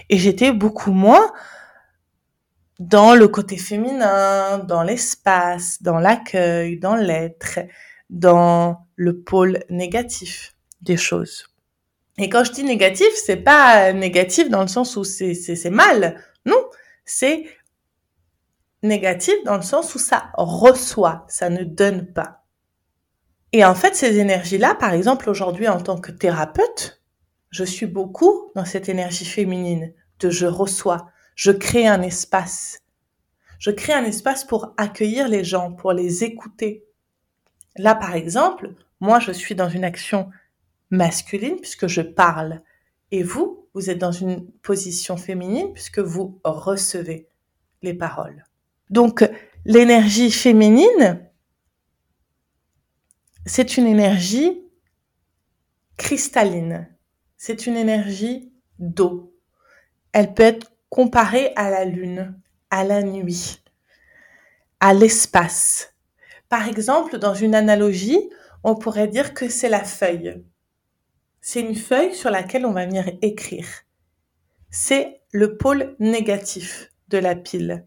Et 0.09 0.19
j'étais 0.19 0.53
beaucoup 0.53 0.93
moins 0.93 1.33
dans 2.79 3.15
le 3.15 3.29
côté 3.29 3.57
féminin, 3.57 4.59
dans 4.59 4.83
l'espace, 4.83 5.83
dans 5.83 5.99
l'accueil, 5.99 6.79
dans 6.79 6.97
l'être, 6.97 7.61
dans 8.11 8.87
le 8.97 9.21
pôle 9.21 9.61
négatif 9.71 10.55
des 10.83 10.97
choses. 10.97 11.49
Et 12.19 12.29
quand 12.29 12.45
je 12.45 12.53
dis 12.53 12.65
négatif, 12.65 13.09
c'est 13.15 13.37
pas 13.37 13.93
négatif 13.93 14.49
dans 14.49 14.63
le 14.63 14.69
sens 14.69 14.97
où 14.97 15.05
c'est 15.05 15.35
c'est 15.35 15.71
mal. 15.71 16.21
Non, 16.45 16.63
c'est 17.05 17.45
négatif 18.83 19.35
dans 19.45 19.57
le 19.57 19.63
sens 19.63 19.95
où 19.95 19.99
ça 19.99 20.31
reçoit, 20.35 21.25
ça 21.29 21.51
ne 21.51 21.65
donne 21.65 22.07
pas. 22.07 22.45
Et 23.53 23.65
en 23.65 23.75
fait, 23.75 23.95
ces 23.95 24.19
énergies-là, 24.19 24.75
par 24.75 24.93
exemple, 24.93 25.31
aujourd'hui, 25.31 25.69
en 25.69 25.81
tant 25.81 25.99
que 25.99 26.13
thérapeute, 26.13 27.03
je 27.51 27.65
suis 27.65 27.87
beaucoup 27.87 28.51
dans 28.55 28.65
cette 28.65 28.89
énergie 28.89 29.25
féminine 29.25 29.93
de 30.21 30.31
je 30.31 30.47
reçois, 30.47 31.09
je 31.37 31.53
crée 31.53 31.87
un 31.87 32.03
espace. 32.03 32.83
Je 33.61 33.71
crée 33.71 33.93
un 33.93 34.05
espace 34.05 34.45
pour 34.45 34.75
accueillir 34.77 35.29
les 35.29 35.45
gens, 35.45 35.71
pour 35.71 35.93
les 35.93 36.25
écouter. 36.25 36.85
Là, 37.77 37.95
par 37.95 38.15
exemple, 38.15 38.75
moi, 39.01 39.21
je 39.21 39.33
suis 39.33 39.55
dans 39.55 39.69
une 39.69 39.85
action 39.85 40.31
masculine 40.91 41.61
puisque 41.61 41.87
je 41.87 42.01
parle. 42.01 42.63
Et 43.13 43.23
vous, 43.23 43.69
vous 43.75 43.91
êtes 43.91 43.99
dans 43.99 44.13
une 44.13 44.51
position 44.63 45.17
féminine 45.17 45.73
puisque 45.75 45.99
vous 45.99 46.41
recevez 46.43 47.29
les 47.83 47.95
paroles. 47.95 48.45
Donc, 48.89 49.29
l'énergie 49.67 50.31
féminine, 50.31 51.21
c'est 53.45 53.77
une 53.77 53.87
énergie 53.87 54.63
cristalline. 55.99 56.89
C'est 57.37 57.67
une 57.67 57.77
énergie 57.77 58.53
d'eau. 58.79 59.35
Elle 60.13 60.33
peut 60.33 60.43
être 60.43 60.76
comparée 60.89 61.53
à 61.57 61.71
la 61.71 61.85
lune, 61.85 62.41
à 62.71 62.85
la 62.85 63.03
nuit, 63.03 63.63
à 64.81 64.95
l'espace. 64.95 65.95
Par 66.49 66.69
exemple, 66.69 67.19
dans 67.19 67.35
une 67.35 67.55
analogie, 67.55 68.31
on 68.63 68.75
pourrait 68.75 69.09
dire 69.09 69.35
que 69.35 69.49
c'est 69.49 69.69
la 69.69 69.85
feuille. 69.85 70.45
C'est 71.41 71.61
une 71.61 71.77
feuille 71.77 72.15
sur 72.15 72.31
laquelle 72.31 72.67
on 72.67 72.73
va 72.73 72.87
venir 72.87 73.11
écrire. 73.23 73.67
C'est 74.71 75.21
le 75.33 75.57
pôle 75.57 75.95
négatif 75.99 76.93
de 77.09 77.19
la 77.19 77.37
pile. 77.37 77.87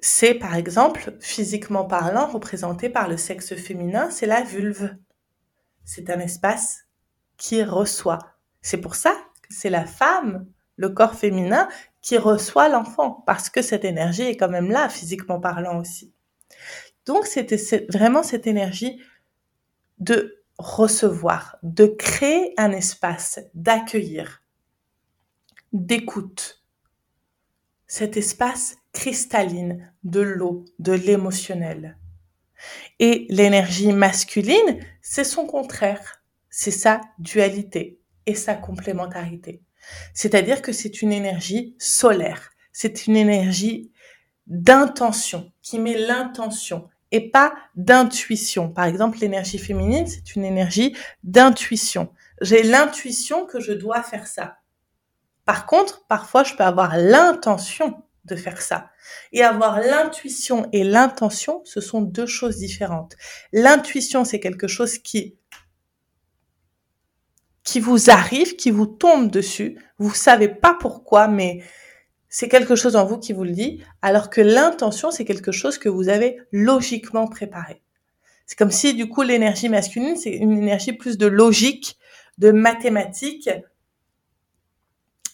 C'est 0.00 0.34
par 0.34 0.54
exemple, 0.54 1.16
physiquement 1.20 1.84
parlant, 1.84 2.26
représenté 2.26 2.90
par 2.90 3.08
le 3.08 3.16
sexe 3.16 3.54
féminin, 3.54 4.10
c'est 4.10 4.26
la 4.26 4.42
vulve. 4.42 4.96
C'est 5.84 6.10
un 6.10 6.20
espace 6.20 6.80
qui 7.36 7.62
reçoit. 7.62 8.18
C'est 8.60 8.80
pour 8.80 8.96
ça 8.96 9.16
c'est 9.50 9.70
la 9.70 9.86
femme, 9.86 10.46
le 10.76 10.88
corps 10.88 11.14
féminin, 11.14 11.68
qui 12.02 12.18
reçoit 12.18 12.68
l'enfant, 12.68 13.22
parce 13.26 13.48
que 13.48 13.62
cette 13.62 13.84
énergie 13.84 14.22
est 14.22 14.36
quand 14.36 14.48
même 14.48 14.70
là, 14.70 14.88
physiquement 14.88 15.40
parlant 15.40 15.78
aussi. 15.78 16.12
Donc 17.06 17.26
c'était 17.26 17.86
vraiment 17.90 18.22
cette 18.22 18.46
énergie 18.46 19.00
de 19.98 20.42
recevoir, 20.58 21.56
de 21.62 21.86
créer 21.86 22.54
un 22.56 22.72
espace, 22.72 23.40
d'accueillir, 23.54 24.42
d'écoute. 25.72 26.62
Cet 27.86 28.16
espace 28.16 28.76
cristalline 28.92 29.92
de 30.04 30.20
l'eau, 30.20 30.64
de 30.78 30.92
l'émotionnel. 30.92 31.98
Et 32.98 33.26
l'énergie 33.28 33.92
masculine, 33.92 34.80
c'est 35.02 35.24
son 35.24 35.46
contraire. 35.46 36.22
C'est 36.48 36.70
sa 36.70 37.00
dualité 37.18 38.00
et 38.26 38.34
sa 38.34 38.54
complémentarité. 38.54 39.62
C'est-à-dire 40.12 40.62
que 40.62 40.72
c'est 40.72 41.02
une 41.02 41.12
énergie 41.12 41.74
solaire. 41.78 42.50
C'est 42.72 43.06
une 43.06 43.16
énergie 43.16 43.92
d'intention, 44.46 45.52
qui 45.62 45.78
met 45.78 45.96
l'intention, 45.96 46.88
et 47.10 47.30
pas 47.30 47.54
d'intuition. 47.76 48.70
Par 48.70 48.86
exemple, 48.86 49.18
l'énergie 49.20 49.58
féminine, 49.58 50.06
c'est 50.06 50.34
une 50.34 50.44
énergie 50.44 50.96
d'intuition. 51.22 52.12
J'ai 52.40 52.62
l'intuition 52.62 53.46
que 53.46 53.60
je 53.60 53.72
dois 53.72 54.02
faire 54.02 54.26
ça. 54.26 54.56
Par 55.44 55.66
contre, 55.66 56.04
parfois, 56.08 56.42
je 56.42 56.54
peux 56.54 56.64
avoir 56.64 56.96
l'intention 56.96 58.02
de 58.24 58.36
faire 58.36 58.60
ça. 58.60 58.90
Et 59.32 59.42
avoir 59.42 59.80
l'intuition 59.80 60.68
et 60.72 60.82
l'intention, 60.82 61.62
ce 61.64 61.80
sont 61.80 62.00
deux 62.00 62.26
choses 62.26 62.56
différentes. 62.56 63.16
L'intuition, 63.52 64.24
c'est 64.24 64.40
quelque 64.40 64.66
chose 64.66 64.98
qui 64.98 65.36
qui 67.64 67.80
vous 67.80 68.10
arrive, 68.10 68.56
qui 68.56 68.70
vous 68.70 68.86
tombe 68.86 69.30
dessus. 69.30 69.78
Vous 69.98 70.14
savez 70.14 70.48
pas 70.48 70.76
pourquoi, 70.78 71.26
mais 71.28 71.62
c'est 72.28 72.48
quelque 72.48 72.76
chose 72.76 72.94
en 72.94 73.06
vous 73.06 73.18
qui 73.18 73.32
vous 73.32 73.44
le 73.44 73.52
dit, 73.52 73.82
alors 74.02 74.28
que 74.28 74.40
l'intention, 74.40 75.10
c'est 75.10 75.24
quelque 75.24 75.52
chose 75.52 75.78
que 75.78 75.88
vous 75.88 76.08
avez 76.08 76.38
logiquement 76.52 77.26
préparé. 77.26 77.82
C'est 78.46 78.58
comme 78.58 78.70
si, 78.70 78.94
du 78.94 79.08
coup, 79.08 79.22
l'énergie 79.22 79.68
masculine, 79.68 80.16
c'est 80.16 80.34
une 80.34 80.58
énergie 80.58 80.92
plus 80.92 81.16
de 81.16 81.26
logique, 81.26 81.98
de 82.38 82.50
mathématiques, 82.50 83.50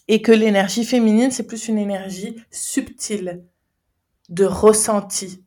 et 0.07 0.23
que 0.23 0.33
l'énergie 0.33 0.85
féminine, 0.85 1.31
c'est 1.31 1.47
plus 1.47 1.69
une 1.69 1.79
énergie 1.79 2.37
subtile, 2.51 3.43
de 4.29 4.45
ressenti, 4.45 5.43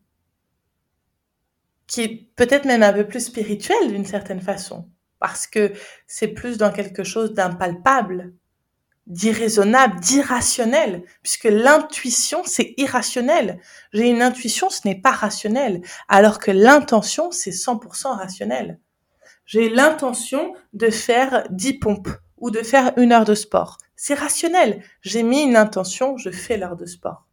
qui 1.88 2.02
est 2.02 2.30
peut-être 2.36 2.66
même 2.66 2.84
un 2.84 2.92
peu 2.92 3.08
plus 3.08 3.26
spirituelle 3.26 3.90
d'une 3.90 4.06
certaine 4.06 4.42
façon, 4.42 4.90
parce 5.24 5.48
que 5.48 5.72
c'est 6.06 6.28
plus 6.28 6.58
dans 6.58 6.74
quelque 6.74 7.06
chose 7.06 7.34
d'impalpable, 7.34 8.34
d'irraisonnable, 9.08 9.98
d'irrationnel, 10.02 11.06
puisque 11.22 11.46
l'intuition, 11.46 12.42
c'est 12.44 12.74
irrationnel. 12.76 13.62
J'ai 13.94 14.10
une 14.10 14.22
intuition, 14.22 14.70
ce 14.70 14.86
n'est 14.86 15.00
pas 15.00 15.12
rationnel, 15.12 15.80
alors 16.10 16.40
que 16.40 16.52
l'intention, 16.52 17.32
c'est 17.32 17.52
100% 17.52 18.18
rationnel. 18.18 18.82
J'ai 19.46 19.70
l'intention 19.70 20.56
de 20.74 20.90
faire 20.90 21.48
10 21.52 21.76
pompes 21.76 22.10
ou 22.36 22.52
de 22.52 22.62
faire 22.62 22.92
une 22.98 23.14
heure 23.14 23.24
de 23.24 23.36
sport. 23.36 23.78
C'est 23.96 24.16
rationnel. 24.16 24.84
J'ai 25.00 25.24
mis 25.24 25.44
une 25.44 25.56
intention, 25.56 26.18
je 26.18 26.32
fais 26.32 26.58
l'heure 26.58 26.76
de 26.76 26.86
sport. 26.86 27.30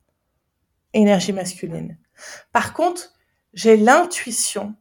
Énergie 0.93 1.33
masculine. 1.33 1.99
Par 2.53 2.73
contre, 2.73 3.15
j'ai 3.53 3.77
l'intuition 3.77 4.77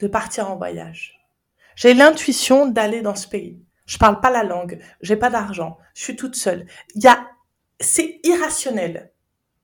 de 0.00 0.06
partir 0.06 0.50
en 0.50 0.56
voyage. 0.56 1.17
J'ai 1.78 1.94
l'intuition 1.94 2.66
d'aller 2.66 3.02
dans 3.02 3.14
ce 3.14 3.28
pays. 3.28 3.62
Je 3.86 3.98
parle 3.98 4.20
pas 4.20 4.30
la 4.30 4.42
langue, 4.42 4.82
j'ai 5.00 5.14
pas 5.14 5.30
d'argent, 5.30 5.78
je 5.94 6.02
suis 6.02 6.16
toute 6.16 6.34
seule. 6.34 6.66
Il 6.96 7.04
y 7.04 7.06
a, 7.06 7.24
c'est 7.78 8.18
irrationnel. 8.24 9.12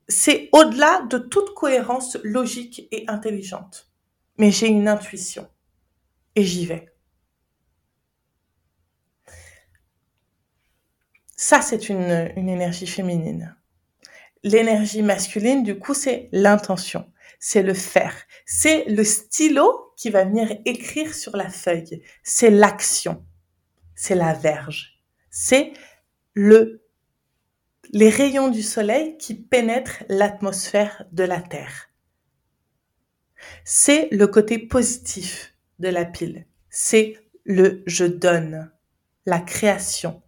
C'est 0.07 0.49
au-delà 0.53 1.03
de 1.11 1.19
toute 1.19 1.55
cohérence 1.55 2.17
logique 2.23 2.87
et 2.93 3.05
intelligente. 3.09 3.91
Mais 4.39 4.53
j'ai 4.53 4.69
une 4.69 4.87
intuition. 4.87 5.49
Et 6.37 6.45
j'y 6.45 6.67
vais. 6.67 6.95
Ça, 11.35 11.63
c'est 11.63 11.89
une, 11.89 12.33
une 12.37 12.49
énergie 12.49 12.87
féminine. 12.87 13.57
L'énergie 14.45 15.03
masculine, 15.03 15.65
du 15.65 15.81
coup, 15.81 15.95
c'est 15.95 16.29
l'intention, 16.31 17.13
c'est 17.41 17.65
le 17.65 17.75
faire, 17.75 18.15
c'est 18.47 18.85
le 18.85 19.03
stylo 19.03 19.84
qui 19.97 20.11
va 20.11 20.25
venir 20.25 20.57
écrire 20.65 21.15
sur 21.15 21.37
la 21.37 21.49
feuille, 21.49 22.03
c'est 22.23 22.51
l'action 22.51 23.25
c'est 23.95 24.15
la 24.15 24.35
verge. 24.35 25.01
C'est 25.31 25.73
le, 26.35 26.85
les 27.91 28.11
rayons 28.11 28.49
du 28.49 28.63
soleil 28.63 29.17
qui 29.19 29.35
pénètrent 29.35 30.05
l'atmosphère 30.09 31.05
de 31.13 31.25
la 31.25 31.41
Terre. 31.41 31.91
C'est 33.65 34.09
le 34.11 34.27
côté 34.27 34.59
positif 34.59 35.55
de 35.79 35.89
la 35.89 36.05
pile. 36.05 36.47
C'est 36.71 37.19
le 37.45 37.83
je 37.87 38.05
donne, 38.05 38.73
la 39.27 39.41
création. 39.41 40.23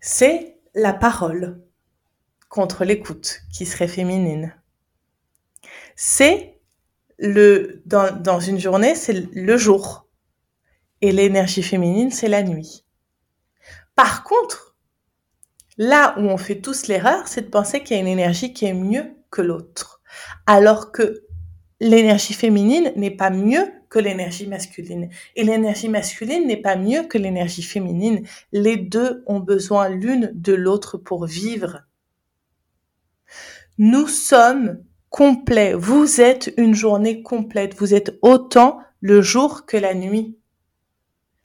C'est 0.00 0.58
la 0.74 0.92
parole 0.92 1.62
contre 2.48 2.84
l'écoute 2.84 3.42
qui 3.52 3.66
serait 3.66 3.88
féminine. 3.88 4.54
C'est 5.96 6.60
le, 7.18 7.82
dans, 7.86 8.14
dans 8.14 8.40
une 8.40 8.58
journée, 8.58 8.94
c'est 8.94 9.34
le 9.34 9.56
jour 9.56 10.02
et 11.02 11.12
l'énergie 11.12 11.62
féminine, 11.62 12.10
c'est 12.10 12.28
la 12.28 12.42
nuit. 12.42 12.84
Par 13.94 14.24
contre, 14.24 14.76
là 15.76 16.14
où 16.18 16.22
on 16.22 16.38
fait 16.38 16.60
tous 16.60 16.86
l'erreur, 16.86 17.28
c'est 17.28 17.42
de 17.42 17.50
penser 17.50 17.82
qu'il 17.82 17.96
y 17.96 17.98
a 17.98 18.02
une 18.02 18.08
énergie 18.08 18.54
qui 18.54 18.64
est 18.64 18.72
mieux 18.72 19.16
que 19.30 19.42
l'autre. 19.42 20.00
Alors 20.46 20.92
que 20.92 21.26
l'énergie 21.80 22.34
féminine 22.34 22.92
n'est 22.96 23.10
pas 23.10 23.30
mieux 23.30 23.66
que 23.90 23.98
l'énergie 23.98 24.46
masculine. 24.46 25.10
Et 25.34 25.42
l'énergie 25.42 25.88
masculine 25.88 26.46
n'est 26.46 26.62
pas 26.62 26.76
mieux 26.76 27.02
que 27.02 27.18
l'énergie 27.18 27.62
féminine. 27.62 28.24
Les 28.52 28.76
deux 28.76 29.24
ont 29.26 29.40
besoin 29.40 29.88
l'une 29.88 30.30
de 30.34 30.54
l'autre 30.54 30.96
pour 30.96 31.26
vivre. 31.26 31.82
Nous 33.76 34.06
sommes 34.06 34.82
complets. 35.12 35.74
Vous 35.74 36.20
êtes 36.20 36.52
une 36.56 36.74
journée 36.74 37.22
complète. 37.22 37.76
Vous 37.76 37.94
êtes 37.94 38.18
autant 38.22 38.80
le 39.00 39.20
jour 39.20 39.66
que 39.66 39.76
la 39.76 39.94
nuit. 39.94 40.38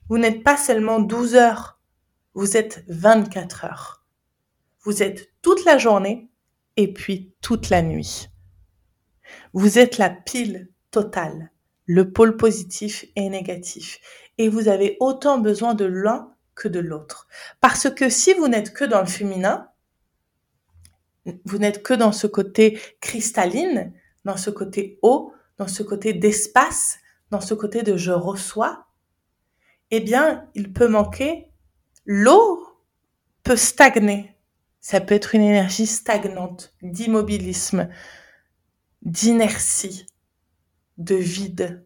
Vous 0.10 0.18
n'êtes 0.18 0.42
pas 0.42 0.58
seulement 0.58 1.00
12 1.00 1.36
heures, 1.36 1.80
vous 2.34 2.56
êtes 2.56 2.86
24 2.88 3.66
heures. 3.66 4.06
Vous 4.80 5.04
êtes 5.04 5.34
toute 5.42 5.66
la 5.66 5.78
journée 5.78 6.30
et 6.78 6.94
puis 6.94 7.34
toute 7.42 7.70
la 7.70 7.82
nuit. 7.82 8.30
Vous 9.52 9.78
êtes 9.78 9.98
la 9.98 10.10
pile 10.10 10.70
totale, 10.92 11.52
le 11.86 12.12
pôle 12.14 12.38
positif 12.38 13.06
et 13.18 13.30
négatif. 13.30 14.00
Et 14.38 14.48
vous 14.48 14.70
avez 14.70 14.96
autant 15.02 15.40
besoin 15.40 15.74
de 15.74 15.84
l'un 15.84 16.32
que 16.56 16.70
de 16.70 16.80
l'autre. 16.80 17.28
Parce 17.60 17.90
que 17.90 18.10
si 18.10 18.34
vous 18.34 18.48
n'êtes 18.48 18.74
que 18.74 18.86
dans 18.86 19.02
le 19.02 19.08
féminin, 19.08 19.68
vous 21.46 21.58
n'êtes 21.58 21.84
que 21.84 21.94
dans 21.94 22.12
ce 22.12 22.28
côté 22.28 22.80
cristalline, 23.02 23.94
dans 24.26 24.38
ce 24.38 24.50
côté 24.50 25.00
haut, 25.02 25.34
dans 25.58 25.68
ce 25.68 25.84
côté 25.84 26.14
d'espace, 26.14 27.00
dans 27.32 27.42
ce 27.42 27.54
côté 27.54 27.84
de 27.84 27.98
je 27.98 28.12
reçois, 28.12 28.86
eh 29.92 30.00
bien, 30.00 30.50
il 30.54 30.74
peut 30.74 30.88
manquer 30.88 31.52
l'eau 32.06 32.64
peut 33.44 33.56
stagner. 33.56 34.36
Ça 34.82 35.00
peut 35.00 35.16
être 35.16 35.34
une 35.36 35.42
énergie 35.42 35.88
stagnante, 35.88 36.74
d'immobilisme, 36.82 37.90
d'inertie, 39.02 40.06
de 40.98 41.16
vide, 41.16 41.86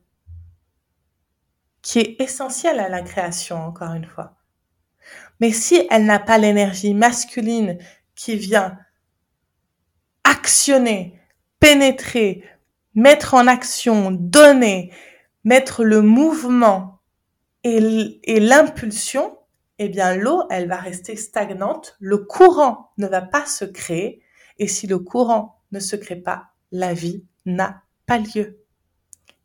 qui 1.84 1.99
est 1.99 2.19
essentielle 2.19 2.80
à 2.80 2.89
la 2.89 3.01
création, 3.01 3.58
encore 3.58 3.93
une 3.93 4.06
fois. 4.06 4.38
Mais 5.39 5.51
si 5.51 5.88
elle 5.89 6.06
n'a 6.06 6.19
pas 6.19 6.38
l'énergie 6.38 6.93
masculine 6.93 7.77
qui 8.15 8.36
vient 8.36 8.77
actionner, 10.32 11.20
pénétrer, 11.60 12.44
mettre 12.96 13.34
en 13.34 13.48
action, 13.48 14.12
donner, 14.12 14.91
mettre 15.44 15.84
le 15.84 16.02
mouvement 16.02 17.02
et 17.63 18.39
l'impulsion, 18.39 19.38
eh 19.78 19.89
bien 19.89 20.15
l'eau, 20.15 20.44
elle 20.50 20.67
va 20.67 20.78
rester 20.78 21.15
stagnante, 21.15 21.98
le 22.00 22.17
courant 22.17 22.91
ne 22.98 23.08
va 23.08 23.22
pas 23.22 23.46
se 23.46 23.65
créer, 23.65 24.24
et 24.58 24.67
si 24.67 24.88
le 24.88 25.00
courant 25.00 25.62
ne 25.72 25.80
se 25.80 25.96
crée 25.96 26.15
pas, 26.15 26.52
la 26.72 26.94
vie 26.94 27.26
n'a 27.46 27.84
pas 28.06 28.17
lieu. 28.17 28.63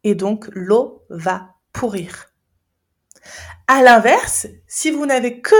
Et 0.04 0.14
donc 0.14 0.48
l'eau 0.52 1.02
va 1.10 1.54
pourrir. 1.72 2.32
À 3.66 3.82
l'inverse, 3.82 4.46
si 4.68 4.90
vous 4.90 5.04
n'avez 5.04 5.40
que 5.40 5.56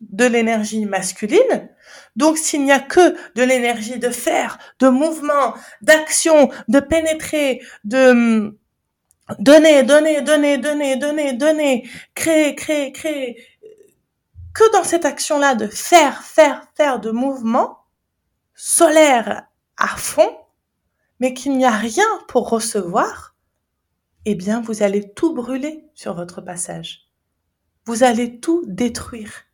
de 0.00 0.26
l'énergie 0.26 0.84
masculine, 0.84 1.70
donc 2.16 2.38
s'il 2.38 2.64
n'y 2.64 2.72
a 2.72 2.80
que 2.80 3.16
de 3.34 3.42
l'énergie 3.42 3.98
de 3.98 4.10
faire, 4.10 4.58
de 4.78 4.88
mouvement, 4.88 5.54
d'action, 5.82 6.50
de 6.68 6.80
pénétrer, 6.80 7.62
de 7.84 8.56
Donner, 9.40 9.82
donner, 9.82 10.22
donner, 10.22 10.56
donner, 10.56 10.96
donner, 10.96 11.32
donner, 11.32 11.88
créer, 12.14 12.54
créer, 12.54 12.92
créer. 12.92 13.44
Que 14.54 14.72
dans 14.72 14.84
cette 14.84 15.04
action-là 15.04 15.56
de 15.56 15.66
faire, 15.66 16.22
faire, 16.22 16.64
faire 16.76 17.00
de 17.00 17.10
mouvement 17.10 17.80
solaire 18.54 19.48
à 19.76 19.88
fond, 19.88 20.38
mais 21.18 21.34
qu'il 21.34 21.58
n'y 21.58 21.64
a 21.64 21.72
rien 21.72 22.06
pour 22.28 22.48
recevoir, 22.48 23.34
eh 24.26 24.36
bien, 24.36 24.60
vous 24.60 24.84
allez 24.84 25.12
tout 25.12 25.34
brûler 25.34 25.84
sur 25.94 26.14
votre 26.14 26.40
passage. 26.40 27.08
Vous 27.84 28.04
allez 28.04 28.38
tout 28.38 28.62
détruire. 28.66 29.45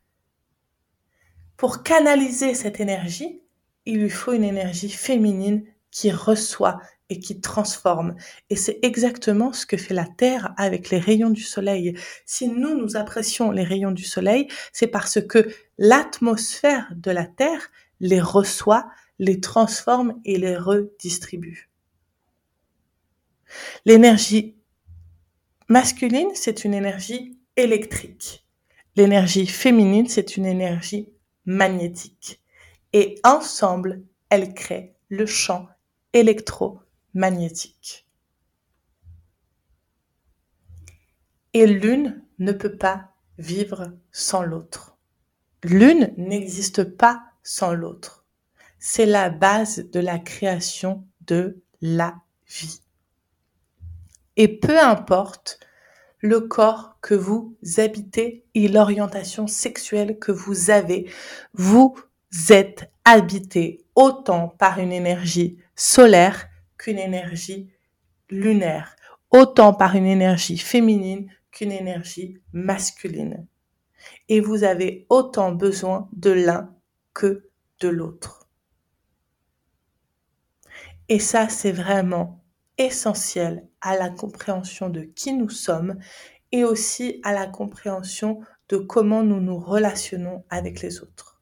Pour 1.63 1.85
canaliser 1.85 2.55
cette 2.55 2.81
énergie, 2.81 3.41
il 3.87 4.01
lui 4.01 4.11
faut 4.11 4.33
une 4.33 4.43
énergie 4.43 4.91
féminine 4.91 5.63
qui 5.93 6.11
reçoit, 6.11 6.81
et 7.09 7.21
qui 7.21 7.41
transforme. 7.41 8.17
Et 8.51 8.57
c'est 8.57 8.81
exactement 8.83 9.53
ce 9.53 9.65
que 9.65 9.77
fait 9.77 9.95
la 9.95 10.07
Terre 10.07 10.55
avec 10.57 10.91
les 10.91 10.99
rayons 10.99 11.31
du 11.31 11.43
Soleil. 11.43 11.97
Si 12.27 12.49
nous, 12.49 12.77
nous 12.77 12.97
apprécions 12.97 13.53
les 13.53 13.63
rayons 13.63 13.93
du 13.93 14.03
Soleil, 14.03 14.49
c'est 14.73 14.89
parce 14.89 15.21
que 15.21 15.55
l'atmosphère 15.79 16.91
de 16.97 17.13
la 17.13 17.27
Terre 17.27 17.71
les 18.01 18.21
reçoit, 18.21 18.91
les 19.21 19.41
transforme 19.41 20.21
et 20.25 20.39
les 20.39 20.57
redistribue. 20.57 21.71
L'énergie 23.85 24.57
masculine, 25.69 26.31
c'est 26.35 26.65
une 26.65 26.75
énergie 26.75 27.39
électrique. 27.57 28.45
L'énergie 28.97 29.47
féminine, 29.47 30.09
c'est 30.09 30.37
une 30.37 30.47
énergie 30.47 31.13
magnétique. 31.45 32.43
Et 32.93 33.21
ensemble, 33.25 34.03
elles 34.29 34.55
créent 34.55 34.95
le 35.09 35.27
champ 35.27 35.69
électromagnétique. 36.13 38.07
Et 41.55 41.67
l'une 41.67 42.25
ne 42.39 42.53
peut 42.53 42.77
pas 42.77 43.13
vivre 43.39 43.93
sans 44.11 44.43
l'autre. 44.43 44.97
L'une 45.63 46.13
n'existe 46.17 46.85
pas 46.85 47.23
sans 47.43 47.73
l'autre. 47.75 48.25
C'est 48.79 49.07
la 49.07 49.31
base 49.31 49.91
de 49.91 50.01
la 50.01 50.19
création 50.19 51.07
de 51.23 51.63
la 51.81 52.17
vie. 52.49 52.81
Et 54.37 54.49
peu 54.59 54.81
importe 54.81 55.61
le 56.23 56.41
corps 56.41 56.97
que 57.03 57.15
vous 57.15 57.57
habitez 57.79 58.47
et 58.55 58.69
l'orientation 58.69 59.47
sexuelle 59.49 60.19
que 60.19 60.33
vous 60.33 60.71
avez, 60.71 61.11
vous 61.53 61.97
êtes 62.49 62.91
habité 63.05 63.85
autant 63.97 64.49
par 64.49 64.79
une 64.79 64.93
énergie 64.93 65.59
solaire 65.75 66.47
qu'une 66.79 66.99
énergie 66.99 67.69
lunaire, 68.31 68.97
autant 69.31 69.75
par 69.75 69.97
une 69.97 70.07
énergie 70.07 70.59
féminine 70.59 71.29
qu'une 71.51 71.73
énergie 71.73 72.39
masculine. 72.53 73.47
Et 74.29 74.41
vous 74.41 74.63
avez 74.63 75.07
autant 75.11 75.53
besoin 75.53 76.09
de 76.13 76.31
l'un 76.31 76.75
que 77.15 77.51
de 77.81 77.89
l'autre. 77.89 78.49
Et 81.09 81.19
ça, 81.19 81.49
c'est 81.49 81.73
vraiment 81.73 82.42
essentiel 82.87 83.67
à 83.81 83.97
la 83.97 84.11
compréhension 84.11 84.89
de 84.89 85.03
qui 85.03 85.33
nous 85.33 85.51
sommes 85.51 85.99
et 86.53 86.65
aussi 86.65 87.21
à 87.25 87.33
la 87.33 87.47
compréhension 87.47 88.41
de 88.69 88.77
comment 88.77 89.23
nous 89.23 89.41
nous 89.41 89.59
relationnons 89.59 90.45
avec 90.51 90.81
les 90.81 91.01
autres. 91.01 91.41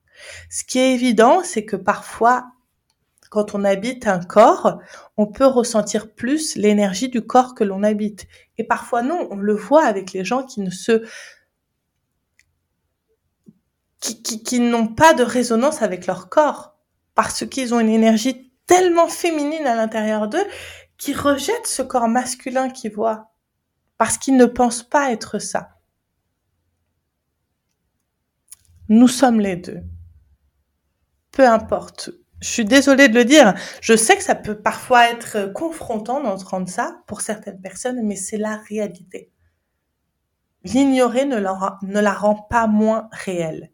Ce 0.48 0.64
qui 0.64 0.79
est 0.79 0.92
évident, 0.92 1.42
c'est 1.44 1.64
que 1.64 1.76
parfois, 1.76 2.53
quand 3.31 3.55
on 3.55 3.64
habite 3.64 4.07
un 4.07 4.20
corps, 4.20 4.81
on 5.16 5.26
peut 5.26 5.46
ressentir 5.46 6.12
plus 6.12 6.57
l'énergie 6.57 7.09
du 7.09 7.22
corps 7.22 7.55
que 7.55 7.64
l'on 7.64 7.83
habite. 7.83 8.26
Et 8.59 8.64
parfois 8.64 9.03
non, 9.03 9.29
on 9.31 9.37
le 9.37 9.55
voit 9.55 9.85
avec 9.85 10.12
les 10.12 10.24
gens 10.24 10.44
qui 10.44 10.61
ne 10.61 10.70
se 10.70 11.05
qui, 14.00 14.22
qui, 14.22 14.42
qui 14.42 14.61
n'ont 14.61 14.88
pas 14.88 15.12
de 15.12 15.22
résonance 15.22 15.83
avec 15.83 16.07
leur 16.07 16.31
corps 16.31 16.79
parce 17.14 17.46
qu'ils 17.46 17.74
ont 17.74 17.81
une 17.81 17.90
énergie 17.90 18.50
tellement 18.66 19.09
féminine 19.09 19.66
à 19.66 19.74
l'intérieur 19.74 20.29
d'eux 20.29 20.44
qui 21.01 21.15
rejettent 21.15 21.67
ce 21.67 21.83
corps 21.83 22.09
masculin 22.09 22.71
qu'ils 22.71 22.93
voient 22.93 23.33
parce 23.99 24.19
qu'ils 24.19 24.37
ne 24.37 24.47
pensent 24.47 24.85
pas 24.85 25.11
être 25.11 25.41
ça. 25.41 25.71
Nous 28.89 29.09
sommes 29.09 29.41
les 29.41 29.57
deux. 29.57 29.83
Peu 31.33 31.47
importe 31.47 32.11
je 32.41 32.49
suis 32.49 32.65
désolée 32.65 33.09
de 33.09 33.15
le 33.15 33.25
dire. 33.25 33.55
Je 33.83 33.95
sais 33.95 34.17
que 34.17 34.23
ça 34.23 34.35
peut 34.35 34.61
parfois 34.61 35.11
être 35.11 35.53
confrontant 35.53 36.23
d'entendre 36.23 36.69
ça 36.69 37.03
pour 37.07 37.21
certaines 37.21 37.61
personnes, 37.61 38.03
mais 38.03 38.17
c'est 38.17 38.39
la 38.39 38.57
réalité. 38.57 39.31
L'ignorer 40.65 41.27
ne, 41.27 41.39
ne 41.39 42.01
la 42.01 42.13
rend 42.13 42.35
pas 42.35 42.67
moins 42.67 43.09
réelle. 43.13 43.71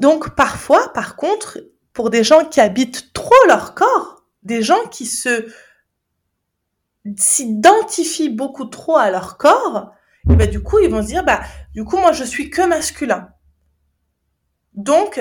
Donc 0.00 0.34
parfois, 0.34 0.92
par 0.92 1.14
contre, 1.14 1.60
pour 1.92 2.10
des 2.10 2.24
gens 2.24 2.44
qui 2.44 2.60
habitent 2.60 3.12
trop 3.12 3.32
leur 3.46 3.74
corps, 3.74 4.13
des 4.44 4.62
gens 4.62 4.86
qui 4.90 5.06
se 5.06 5.46
s'identifient 7.16 8.30
beaucoup 8.30 8.64
trop 8.64 8.96
à 8.96 9.10
leur 9.10 9.36
corps, 9.36 9.92
et 10.30 10.36
ben 10.36 10.48
du 10.48 10.62
coup 10.62 10.78
ils 10.78 10.90
vont 10.90 11.02
se 11.02 11.08
dire 11.08 11.24
bah 11.24 11.42
du 11.74 11.84
coup 11.84 11.98
moi 11.98 12.12
je 12.12 12.24
suis 12.24 12.50
que 12.50 12.62
masculin. 12.66 13.28
Donc 14.74 15.20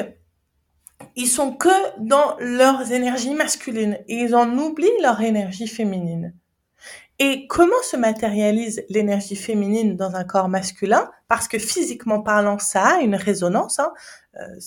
ils 1.16 1.28
sont 1.28 1.54
que 1.54 2.00
dans 2.00 2.38
leurs 2.40 2.92
énergies 2.92 3.34
masculines 3.34 3.98
et 4.08 4.16
ils 4.16 4.36
en 4.36 4.58
oublient 4.58 5.02
leur 5.02 5.22
énergie 5.22 5.68
féminine. 5.68 6.34
Et 7.20 7.48
comment 7.48 7.82
se 7.84 7.96
matérialise 7.96 8.84
l'énergie 8.90 9.36
féminine 9.36 9.96
dans 9.96 10.16
un 10.16 10.24
corps 10.24 10.50
masculin? 10.50 11.12
Parce 11.28 11.48
que 11.48 11.60
physiquement 11.60 12.22
parlant, 12.22 12.58
ça 12.58 12.98
a 12.98 13.00
une 13.02 13.16
résonance, 13.16 13.80
hein, 13.80 13.94
euh, 14.40 14.60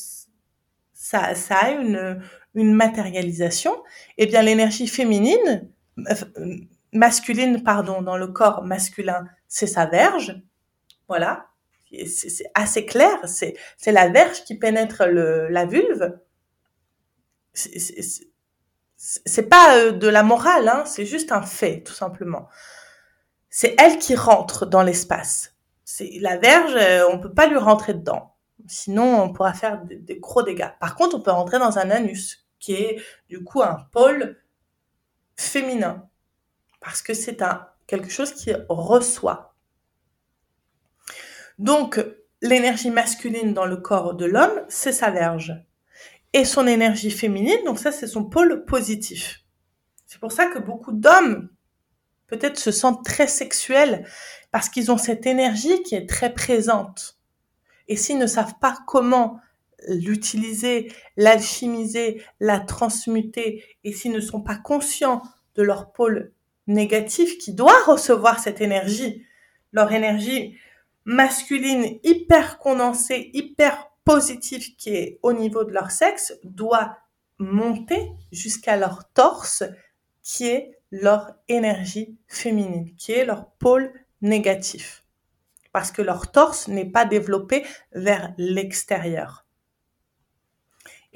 ça, 0.93 1.35
ça 1.35 1.57
a 1.57 1.71
une, 1.71 2.23
une 2.57 2.73
matérialisation. 2.73 3.81
Eh 4.19 4.27
bien, 4.27 4.43
l'énergie 4.43 4.89
féminine, 4.89 5.69
euh, 5.99 6.57
masculine, 6.93 7.63
pardon, 7.63 8.03
dans 8.03 8.17
le 8.17 8.27
corps 8.27 8.65
masculin, 8.65 9.27
c'est 9.47 9.69
sa 9.69 9.87
verge. 9.87 10.43
Voilà. 11.07 11.47
C'est 12.07 12.51
assez 12.55 12.85
clair. 12.85 13.17
C'est 13.27 13.57
la 13.87 14.09
verge 14.09 14.43
qui 14.43 14.59
pénètre 14.59 15.05
le, 15.07 15.49
la 15.49 15.65
vulve 15.65 16.19
c'est 18.97 19.49
pas 19.49 19.79
euh, 19.79 19.93
de 19.93 20.09
la 20.09 20.23
morale, 20.23 20.69
hein, 20.69 20.85
c'est 20.87 21.07
juste 21.07 21.33
un 21.33 21.43
fait, 21.43 21.83
tout 21.83 21.93
simplement. 21.93 22.49
C'est 23.51 23.75
elle 23.79 23.99
qui 23.99 24.15
rentre 24.15 24.67
dans 24.67 24.83
l'espace. 24.83 25.55
C'est 25.85 26.19
la 26.21 26.37
verge, 26.37 26.75
euh, 26.75 27.09
on 27.11 27.19
peut 27.19 27.33
pas 27.33 27.47
lui 27.47 27.59
rentrer 27.59 27.95
dedans. 27.95 28.35
Sinon, 28.67 29.23
on 29.23 29.33
pourra 29.33 29.53
faire 29.53 29.83
des, 29.85 30.19
gros 30.19 30.43
dégâts. 30.43 30.71
Par 30.81 30.97
contre, 30.97 31.17
on 31.17 31.21
peut 31.21 31.31
rentrer 31.31 31.59
dans 31.59 31.79
un 31.79 31.91
anus, 31.91 32.46
qui 32.67 32.75
est 32.75 33.01
du 33.29 33.45
coup 33.45 33.63
un 33.63 33.87
pôle 33.93 34.43
féminin, 35.37 36.09
parce 36.81 37.01
que 37.01 37.15
c'est 37.15 37.41
un 37.41 37.69
quelque 37.87 38.11
chose 38.11 38.33
qui 38.33 38.53
reçoit. 38.69 39.55
Donc, 41.61 42.05
l'énergie 42.43 42.91
masculine 42.91 43.55
dans 43.55 43.67
le 43.67 43.77
corps 43.77 44.15
de 44.15 44.27
l'homme, 44.27 44.65
c'est 44.69 44.91
sa 44.91 45.11
verge 45.11 45.55
et 46.33 46.45
son 46.45 46.67
énergie 46.67 47.13
féminine. 47.13 47.63
Donc 47.65 47.79
ça, 47.79 47.93
c'est 47.93 48.09
son 48.09 48.25
pôle 48.25 48.65
positif. 48.65 49.45
C'est 50.05 50.19
pour 50.19 50.33
ça 50.33 50.47
que 50.47 50.59
beaucoup 50.59 50.93
d'hommes 50.93 51.49
peut-être 52.27 52.59
se 52.59 52.73
sentent 52.73 53.05
très 53.05 53.29
sexuels 53.29 54.05
parce 54.51 54.69
qu'ils 54.69 54.91
ont 54.91 54.99
cette 54.99 55.25
énergie 55.25 55.85
qui 55.85 55.95
est 55.95 56.09
très 56.09 56.35
présente. 56.35 57.21
Et 57.87 57.95
s'ils 57.95 58.19
ne 58.19 58.27
savent 58.27 58.59
pas 58.61 58.77
comment 58.89 59.41
l'utiliser, 59.87 60.93
l'alchimiser, 61.17 62.23
la 62.41 62.61
transmuter, 62.61 63.65
et 63.85 63.93
s'ils 63.93 64.13
ne 64.13 64.21
sont 64.21 64.41
pas 64.41 64.57
conscients 64.57 65.23
de 65.55 65.63
leur 65.63 65.93
pôle 65.93 66.33
négatif 66.67 67.39
qui 67.39 67.53
doit 67.53 67.83
recevoir 67.85 68.41
cette 68.41 68.61
énergie, 68.61 69.25
leur 69.73 69.93
énergie 69.93 70.57
masculine 71.05 71.99
hyper 72.03 72.59
condensée, 72.59 73.31
hyper 73.33 73.91
positif 74.05 74.77
qui 74.77 74.91
est 74.91 75.19
au 75.23 75.33
niveau 75.33 75.65
de 75.65 75.73
leur 75.73 75.91
sexe 75.91 76.35
doit 76.45 76.99
monter 77.39 78.11
jusqu'à 78.33 78.77
leur 78.77 79.11
torse 79.13 79.63
qui 80.23 80.49
est 80.49 80.79
leur 80.91 81.35
énergie 81.49 82.17
féminine, 82.27 82.95
qui 82.97 83.13
est 83.13 83.25
leur 83.25 83.51
pôle 83.59 83.93
négatif. 84.21 85.05
Parce 85.73 85.93
que 85.93 86.03
leur 86.03 86.33
torse 86.33 86.69
n'est 86.69 86.91
pas 86.91 87.05
développé 87.05 87.65
vers 87.93 88.33
l'extérieur. 88.39 89.46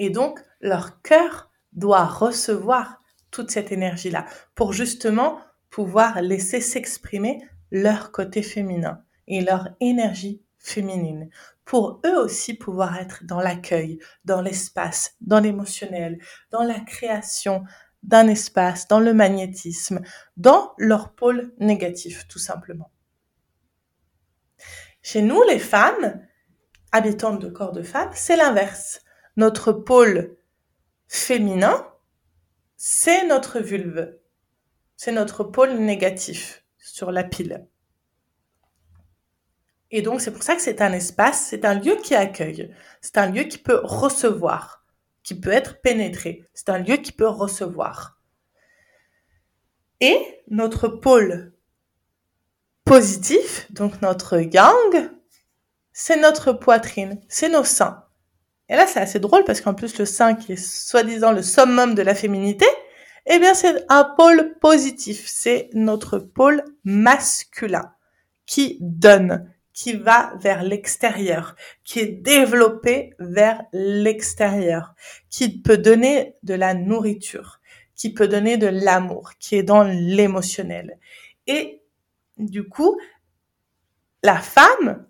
Et 0.02 0.08
donc, 0.08 0.40
leur 0.62 1.02
cœur 1.02 1.50
doit 1.74 2.06
recevoir 2.06 3.02
toute 3.30 3.50
cette 3.50 3.70
énergie-là 3.70 4.24
pour 4.54 4.72
justement 4.72 5.38
pouvoir 5.68 6.22
laisser 6.22 6.62
s'exprimer 6.62 7.46
leur 7.70 8.10
côté 8.10 8.42
féminin 8.42 9.04
et 9.28 9.42
leur 9.42 9.68
énergie 9.78 10.42
féminine 10.58 11.28
pour 11.66 12.00
eux 12.06 12.16
aussi 12.16 12.54
pouvoir 12.54 12.96
être 12.96 13.24
dans 13.26 13.40
l'accueil, 13.42 13.98
dans 14.24 14.40
l'espace, 14.40 15.16
dans 15.20 15.38
l'émotionnel, 15.38 16.18
dans 16.50 16.64
la 16.64 16.80
création 16.80 17.62
d'un 18.02 18.26
espace, 18.26 18.88
dans 18.88 19.00
le 19.00 19.12
magnétisme, 19.12 20.00
dans 20.38 20.72
leur 20.78 21.12
pôle 21.12 21.52
négatif, 21.58 22.26
tout 22.26 22.38
simplement. 22.38 22.90
Chez 25.02 25.20
nous, 25.20 25.42
les 25.42 25.58
femmes, 25.58 26.26
habitantes 26.90 27.38
de 27.38 27.50
corps 27.50 27.72
de 27.72 27.82
femmes, 27.82 28.10
c'est 28.14 28.36
l'inverse. 28.36 29.02
Notre 29.40 29.72
pôle 29.72 30.36
féminin, 31.08 31.90
c'est 32.76 33.26
notre 33.26 33.58
vulve. 33.58 34.18
C'est 34.96 35.12
notre 35.12 35.44
pôle 35.44 35.78
négatif 35.78 36.62
sur 36.76 37.10
la 37.10 37.24
pile. 37.24 37.66
Et 39.90 40.02
donc, 40.02 40.20
c'est 40.20 40.30
pour 40.30 40.42
ça 40.42 40.56
que 40.56 40.60
c'est 40.60 40.82
un 40.82 40.92
espace, 40.92 41.46
c'est 41.48 41.64
un 41.64 41.72
lieu 41.72 41.96
qui 41.96 42.14
accueille, 42.14 42.70
c'est 43.00 43.16
un 43.16 43.30
lieu 43.30 43.44
qui 43.44 43.56
peut 43.56 43.80
recevoir, 43.82 44.84
qui 45.22 45.34
peut 45.34 45.52
être 45.52 45.80
pénétré, 45.80 46.44
c'est 46.52 46.68
un 46.68 46.78
lieu 46.78 46.98
qui 46.98 47.12
peut 47.12 47.26
recevoir. 47.26 48.20
Et 50.00 50.42
notre 50.48 50.86
pôle 50.86 51.54
positif, 52.84 53.72
donc 53.72 54.02
notre 54.02 54.38
yang, 54.38 55.10
c'est 55.94 56.20
notre 56.20 56.52
poitrine, 56.52 57.22
c'est 57.26 57.48
nos 57.48 57.64
seins. 57.64 58.04
Et 58.70 58.76
là, 58.76 58.86
c'est 58.86 59.00
assez 59.00 59.18
drôle 59.18 59.42
parce 59.44 59.60
qu'en 59.60 59.74
plus, 59.74 59.98
le 59.98 60.04
sein 60.04 60.34
qui 60.34 60.52
est 60.52 60.64
soi-disant 60.64 61.32
le 61.32 61.42
summum 61.42 61.96
de 61.96 62.02
la 62.02 62.14
féminité, 62.14 62.66
eh 63.26 63.40
bien, 63.40 63.52
c'est 63.52 63.84
un 63.88 64.04
pôle 64.04 64.56
positif. 64.60 65.24
C'est 65.26 65.70
notre 65.74 66.20
pôle 66.20 66.62
masculin 66.84 67.92
qui 68.46 68.78
donne, 68.80 69.52
qui 69.72 69.94
va 69.94 70.32
vers 70.40 70.62
l'extérieur, 70.62 71.56
qui 71.82 71.98
est 71.98 72.22
développé 72.22 73.14
vers 73.18 73.60
l'extérieur, 73.72 74.94
qui 75.28 75.60
peut 75.60 75.78
donner 75.78 76.36
de 76.44 76.54
la 76.54 76.74
nourriture, 76.74 77.60
qui 77.96 78.14
peut 78.14 78.28
donner 78.28 78.56
de 78.56 78.68
l'amour, 78.68 79.32
qui 79.40 79.56
est 79.56 79.64
dans 79.64 79.82
l'émotionnel. 79.82 80.96
Et 81.48 81.82
du 82.38 82.68
coup, 82.68 82.96
la 84.22 84.36
femme, 84.36 85.06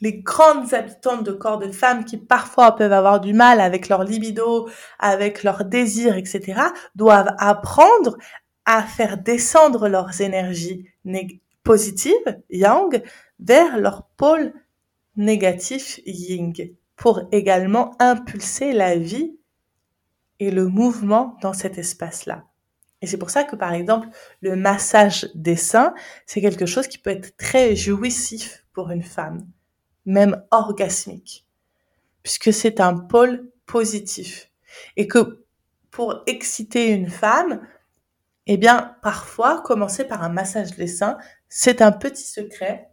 les 0.00 0.20
grandes 0.20 0.72
habitantes 0.74 1.24
de 1.24 1.32
corps 1.32 1.58
de 1.58 1.70
femmes 1.70 2.04
qui 2.04 2.16
parfois 2.16 2.76
peuvent 2.76 2.92
avoir 2.92 3.20
du 3.20 3.32
mal 3.32 3.60
avec 3.60 3.88
leur 3.88 4.04
libido, 4.04 4.68
avec 4.98 5.42
leurs 5.42 5.64
désirs, 5.64 6.16
etc., 6.16 6.60
doivent 6.94 7.34
apprendre 7.38 8.16
à 8.64 8.82
faire 8.82 9.18
descendre 9.18 9.88
leurs 9.88 10.20
énergies 10.20 10.86
positives, 11.62 12.14
yang, 12.50 13.02
vers 13.38 13.78
leur 13.78 14.06
pôle 14.16 14.52
négatif, 15.16 16.00
yin, 16.06 16.52
pour 16.96 17.22
également 17.32 17.94
impulser 17.98 18.72
la 18.72 18.96
vie 18.96 19.36
et 20.38 20.50
le 20.50 20.68
mouvement 20.68 21.36
dans 21.42 21.52
cet 21.52 21.78
espace-là. 21.78 22.44
Et 23.02 23.06
c'est 23.06 23.16
pour 23.16 23.30
ça 23.30 23.44
que, 23.44 23.56
par 23.56 23.72
exemple, 23.72 24.08
le 24.42 24.56
massage 24.56 25.28
des 25.34 25.56
seins, 25.56 25.94
c'est 26.26 26.40
quelque 26.40 26.66
chose 26.66 26.86
qui 26.86 26.98
peut 26.98 27.10
être 27.10 27.36
très 27.36 27.74
jouissif 27.74 28.66
pour 28.72 28.90
une 28.90 29.02
femme, 29.02 29.46
même 30.10 30.42
orgasmique, 30.50 31.46
puisque 32.22 32.52
c'est 32.52 32.80
un 32.80 32.96
pôle 32.96 33.50
positif. 33.66 34.50
Et 34.96 35.06
que 35.06 35.44
pour 35.90 36.22
exciter 36.26 36.88
une 36.88 37.08
femme, 37.08 37.60
eh 38.46 38.56
bien, 38.56 38.96
parfois, 39.02 39.62
commencer 39.62 40.04
par 40.04 40.22
un 40.22 40.28
massage 40.28 40.76
des 40.76 40.86
seins, 40.86 41.18
c'est 41.48 41.82
un 41.82 41.92
petit 41.92 42.26
secret 42.26 42.90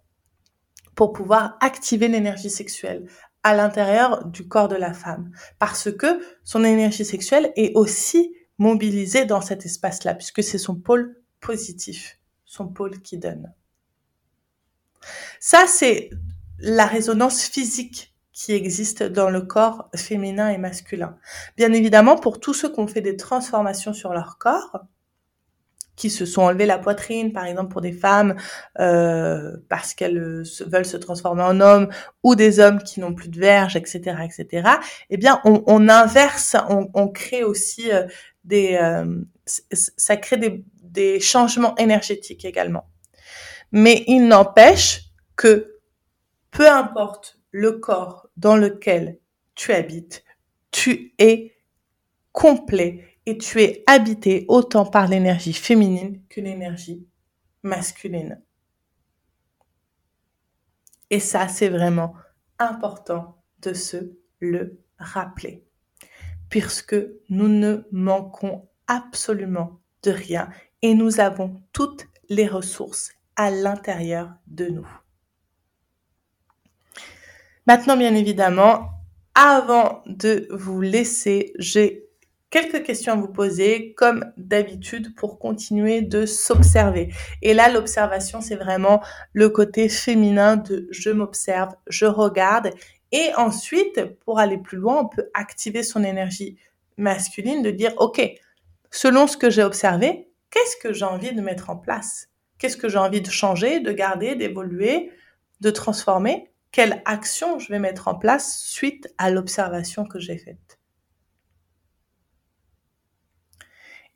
pour 0.95 1.13
pouvoir 1.13 1.57
activer 1.61 2.07
l'énergie 2.07 2.49
sexuelle 2.49 3.07
à 3.43 3.55
l'intérieur 3.55 4.25
du 4.25 4.47
corps 4.47 4.67
de 4.67 4.75
la 4.75 4.93
femme. 4.93 5.31
Parce 5.59 5.91
que 5.91 6.21
son 6.43 6.63
énergie 6.63 7.05
sexuelle 7.05 7.53
est 7.55 7.75
aussi 7.75 8.33
mobilisée 8.57 9.25
dans 9.25 9.41
cet 9.41 9.65
espace-là, 9.65 10.15
puisque 10.15 10.43
c'est 10.43 10.57
son 10.57 10.75
pôle 10.75 11.15
positif, 11.39 12.19
son 12.45 12.67
pôle 12.67 13.01
qui 13.01 13.17
donne. 13.17 13.53
Ça, 15.39 15.65
c'est 15.67 16.09
la 16.59 16.85
résonance 16.85 17.43
physique 17.43 18.13
qui 18.31 18.53
existe 18.53 19.01
dans 19.01 19.29
le 19.29 19.41
corps 19.41 19.89
féminin 19.95 20.49
et 20.49 20.59
masculin. 20.59 21.17
Bien 21.57 21.73
évidemment, 21.73 22.17
pour 22.17 22.39
tous 22.39 22.53
ceux 22.53 22.71
qui 22.71 22.79
ont 22.79 22.87
fait 22.87 23.01
des 23.01 23.17
transformations 23.17 23.93
sur 23.93 24.13
leur 24.13 24.37
corps, 24.37 24.85
qui 25.95 26.11
se 26.11 26.25
sont 26.25 26.43
enlevés 26.43 26.67
la 26.67 26.77
poitrine, 26.77 27.33
par 27.33 27.45
exemple 27.45 27.69
pour 27.69 27.81
des 27.81 27.91
femmes 27.91 28.35
euh, 28.79 29.57
parce 29.67 29.95
qu'elles 29.95 30.43
veulent 30.67 30.85
se 30.85 30.97
transformer 30.97 31.41
en 31.41 31.59
hommes, 31.59 31.89
ou 32.23 32.35
des 32.35 32.59
hommes 32.59 32.83
qui 32.83 32.99
n'ont 32.99 33.15
plus 33.15 33.29
de 33.29 33.39
verge, 33.39 33.75
etc., 33.75 34.17
etc. 34.23 34.69
Eh 35.09 35.17
bien, 35.17 35.41
on, 35.43 35.89
inverse, 35.89 36.55
on, 36.69 36.89
on, 36.93 37.07
crée 37.07 37.43
aussi 37.43 37.91
euh, 37.91 38.05
des, 38.43 38.77
euh, 38.79 39.19
ça 39.45 40.15
crée 40.15 40.37
des, 40.37 40.63
des 40.83 41.19
changements 41.19 41.75
énergétiques 41.77 42.45
également. 42.45 42.85
Mais 43.71 44.03
il 44.05 44.27
n'empêche 44.27 45.05
que 45.35 45.76
peu 46.51 46.69
importe 46.69 47.39
le 47.51 47.73
corps 47.73 48.29
dans 48.37 48.55
lequel 48.55 49.19
tu 49.55 49.71
habites, 49.71 50.23
tu 50.71 51.13
es 51.17 51.57
complet 52.31 53.17
et 53.25 53.37
tu 53.37 53.61
es 53.61 53.83
habité 53.87 54.45
autant 54.47 54.85
par 54.85 55.07
l'énergie 55.07 55.53
féminine 55.53 56.21
que 56.29 56.39
l'énergie 56.39 57.07
masculine. 57.63 58.41
Et 61.09 61.19
ça, 61.19 61.47
c'est 61.47 61.69
vraiment 61.69 62.13
important 62.59 63.41
de 63.61 63.73
se 63.73 64.17
le 64.39 64.79
rappeler, 64.99 65.65
puisque 66.49 66.95
nous 67.29 67.47
ne 67.47 67.87
manquons 67.91 68.67
absolument 68.87 69.79
de 70.03 70.11
rien 70.11 70.49
et 70.81 70.93
nous 70.93 71.19
avons 71.19 71.61
toutes 71.73 72.07
les 72.29 72.47
ressources 72.47 73.11
à 73.35 73.51
l'intérieur 73.51 74.33
de 74.47 74.67
nous. 74.67 74.87
Maintenant, 77.67 77.97
bien 77.97 78.15
évidemment, 78.15 78.91
avant 79.35 80.01
de 80.05 80.47
vous 80.51 80.79
laisser, 80.79 81.51
j'ai 81.59 82.05
quelques 82.49 82.83
questions 82.83 83.11
à 83.11 83.15
vous 83.17 83.27
poser, 83.27 83.93
comme 83.95 84.31
d'habitude, 84.37 85.13
pour 85.15 85.37
continuer 85.37 86.01
de 86.01 86.25
s'observer. 86.25 87.13
Et 87.41 87.53
là, 87.53 87.69
l'observation, 87.69 88.39
c'est 88.39 88.55
vraiment 88.55 89.03
le 89.33 89.49
côté 89.49 89.89
féminin 89.89 90.55
de 90.55 90.87
je 90.91 91.09
m'observe, 91.09 91.75
je 91.87 92.05
regarde. 92.05 92.69
Et 93.11 93.31
ensuite, 93.35 94.01
pour 94.23 94.39
aller 94.39 94.57
plus 94.57 94.77
loin, 94.77 95.01
on 95.01 95.07
peut 95.09 95.29
activer 95.33 95.83
son 95.83 96.05
énergie 96.05 96.57
masculine 96.95 97.63
de 97.63 97.71
dire, 97.71 97.91
OK, 97.97 98.21
selon 98.91 99.27
ce 99.27 99.35
que 99.35 99.49
j'ai 99.49 99.63
observé, 99.63 100.29
qu'est-ce 100.51 100.77
que 100.77 100.93
j'ai 100.93 101.03
envie 101.03 101.33
de 101.33 101.41
mettre 101.41 101.69
en 101.69 101.75
place? 101.75 102.29
Qu'est-ce 102.59 102.77
que 102.77 102.87
j'ai 102.87 102.97
envie 102.97 103.21
de 103.21 103.29
changer, 103.29 103.81
de 103.81 103.91
garder, 103.91 104.35
d'évoluer, 104.35 105.11
de 105.59 105.69
transformer? 105.69 106.49
Quelle 106.71 107.01
action 107.05 107.59
je 107.59 107.69
vais 107.69 107.79
mettre 107.79 108.07
en 108.07 108.15
place 108.15 108.63
suite 108.63 109.07
à 109.17 109.29
l'observation 109.31 110.05
que 110.05 110.19
j'ai 110.19 110.37
faite? 110.37 110.79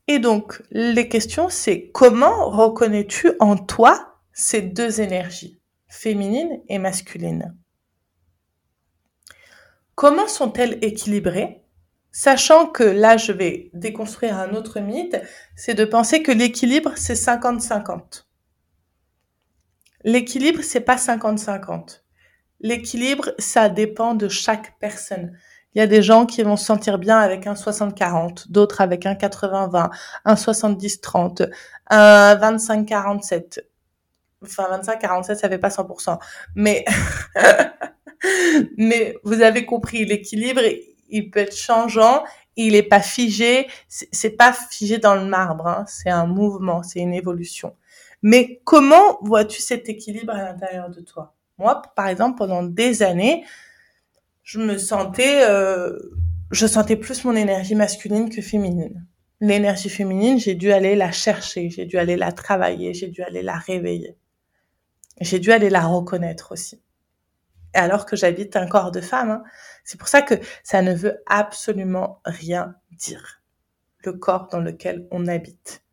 Et 0.08 0.20
donc, 0.20 0.62
les 0.72 1.08
questions, 1.08 1.50
c'est 1.50 1.90
comment 1.92 2.50
reconnais-tu 2.50 3.32
en 3.40 3.56
toi 3.56 4.20
ces 4.34 4.62
deux 4.62 5.00
énergies, 5.02 5.60
féminine 5.88 6.62
et 6.68 6.80
masculine? 6.80 7.56
Comment 9.96 10.28
sont-elles 10.28 10.84
équilibrées? 10.84 11.64
Sachant 12.12 12.68
que 12.68 12.84
là, 12.84 13.16
je 13.16 13.32
vais 13.32 13.70
déconstruire 13.74 14.38
un 14.38 14.54
autre 14.54 14.82
mythe, 14.82 15.16
c'est 15.56 15.76
de 15.76 15.86
penser 15.86 16.24
que 16.24 16.32
l'équilibre, 16.32 16.92
c'est 16.98 17.14
50-50. 17.14 18.26
L'équilibre, 20.04 20.62
c'est 20.62 20.82
pas 20.82 20.98
50-50. 20.98 22.01
L'équilibre, 22.62 23.34
ça 23.40 23.70
dépend 23.70 24.14
de 24.14 24.28
chaque 24.28 24.78
personne. 24.80 25.38
Il 25.74 25.80
y 25.80 25.82
a 25.82 25.88
des 25.88 26.02
gens 26.02 26.26
qui 26.26 26.44
vont 26.44 26.58
se 26.58 26.66
sentir 26.66 27.00
bien 27.00 27.18
avec 27.18 27.48
un 27.48 27.54
60-40, 27.54 28.52
d'autres 28.52 28.82
avec 28.82 29.06
un 29.06 29.14
80-20, 29.14 29.90
un 30.26 30.34
70-30, 30.34 31.50
un 31.90 32.36
25-47. 32.36 33.62
Enfin, 34.44 34.68
25-47, 34.80 35.36
ça 35.36 35.50
fait 35.50 35.58
pas 35.58 35.70
100%. 35.70 36.20
Mais, 36.56 36.86
mais 38.78 39.16
vous 39.24 39.42
avez 39.42 39.66
compris, 39.66 40.06
l'équilibre, 40.06 40.62
il 41.10 41.32
peut 41.32 41.40
être 41.40 41.56
changeant, 41.56 42.24
il 42.56 42.76
est 42.76 42.84
pas 42.84 43.02
figé, 43.02 43.68
c'est 43.88 44.32
pas 44.32 44.54
figé 44.54 44.98
dans 44.98 45.16
le 45.16 45.26
marbre, 45.26 45.68
hein. 45.68 45.86
c'est 45.88 46.10
un 46.10 46.26
mouvement, 46.26 46.84
c'est 46.84 47.00
une 47.00 47.14
évolution. 47.14 47.76
Mais 48.22 48.62
comment 48.66 49.20
vois-tu 49.22 49.62
cet 49.62 49.90
équilibre 49.90 50.34
à 50.34 50.44
l'intérieur 50.44 50.90
de 50.90 51.02
toi? 51.02 51.34
Moi, 51.58 51.82
par 51.96 52.08
exemple, 52.08 52.38
pendant 52.38 52.64
des 52.64 53.04
années, 53.04 53.46
je 54.44 54.60
me 54.60 54.78
sentais, 54.78 55.50
euh, 55.50 55.98
je 56.52 56.68
sentais 56.68 56.96
plus 56.96 57.24
mon 57.24 57.36
énergie 57.36 57.76
masculine 57.76 58.30
que 58.30 58.42
féminine. 58.42 59.06
L'énergie 59.40 59.90
féminine, 59.90 60.40
j'ai 60.40 60.56
dû 60.56 60.72
aller 60.72 60.96
la 60.96 61.12
chercher, 61.12 61.70
j'ai 61.70 61.86
dû 61.86 61.98
aller 61.98 62.16
la 62.16 62.32
travailler, 62.32 62.94
j'ai 62.94 63.08
dû 63.08 63.24
aller 63.24 63.42
la 63.42 63.58
réveiller. 63.58 64.18
J'ai 65.20 65.40
dû 65.40 65.52
aller 65.52 65.70
la 65.70 65.86
reconnaître 65.86 66.52
aussi. 66.52 66.82
Alors 67.74 68.06
que 68.06 68.16
j'habite 68.16 68.56
un 68.56 68.68
corps 68.68 68.92
de 68.92 69.02
femme, 69.02 69.32
hein. 69.32 69.44
c'est 69.84 69.98
pour 69.98 70.10
ça 70.10 70.22
que 70.22 70.36
ça 70.64 70.82
ne 70.82 70.94
veut 70.94 71.24
absolument 71.26 72.22
rien 72.26 72.76
dire. 72.92 73.42
Le 74.04 74.14
corps 74.14 74.48
dans 74.52 74.60
lequel 74.60 75.08
on 75.12 75.28
habite. 75.28 75.84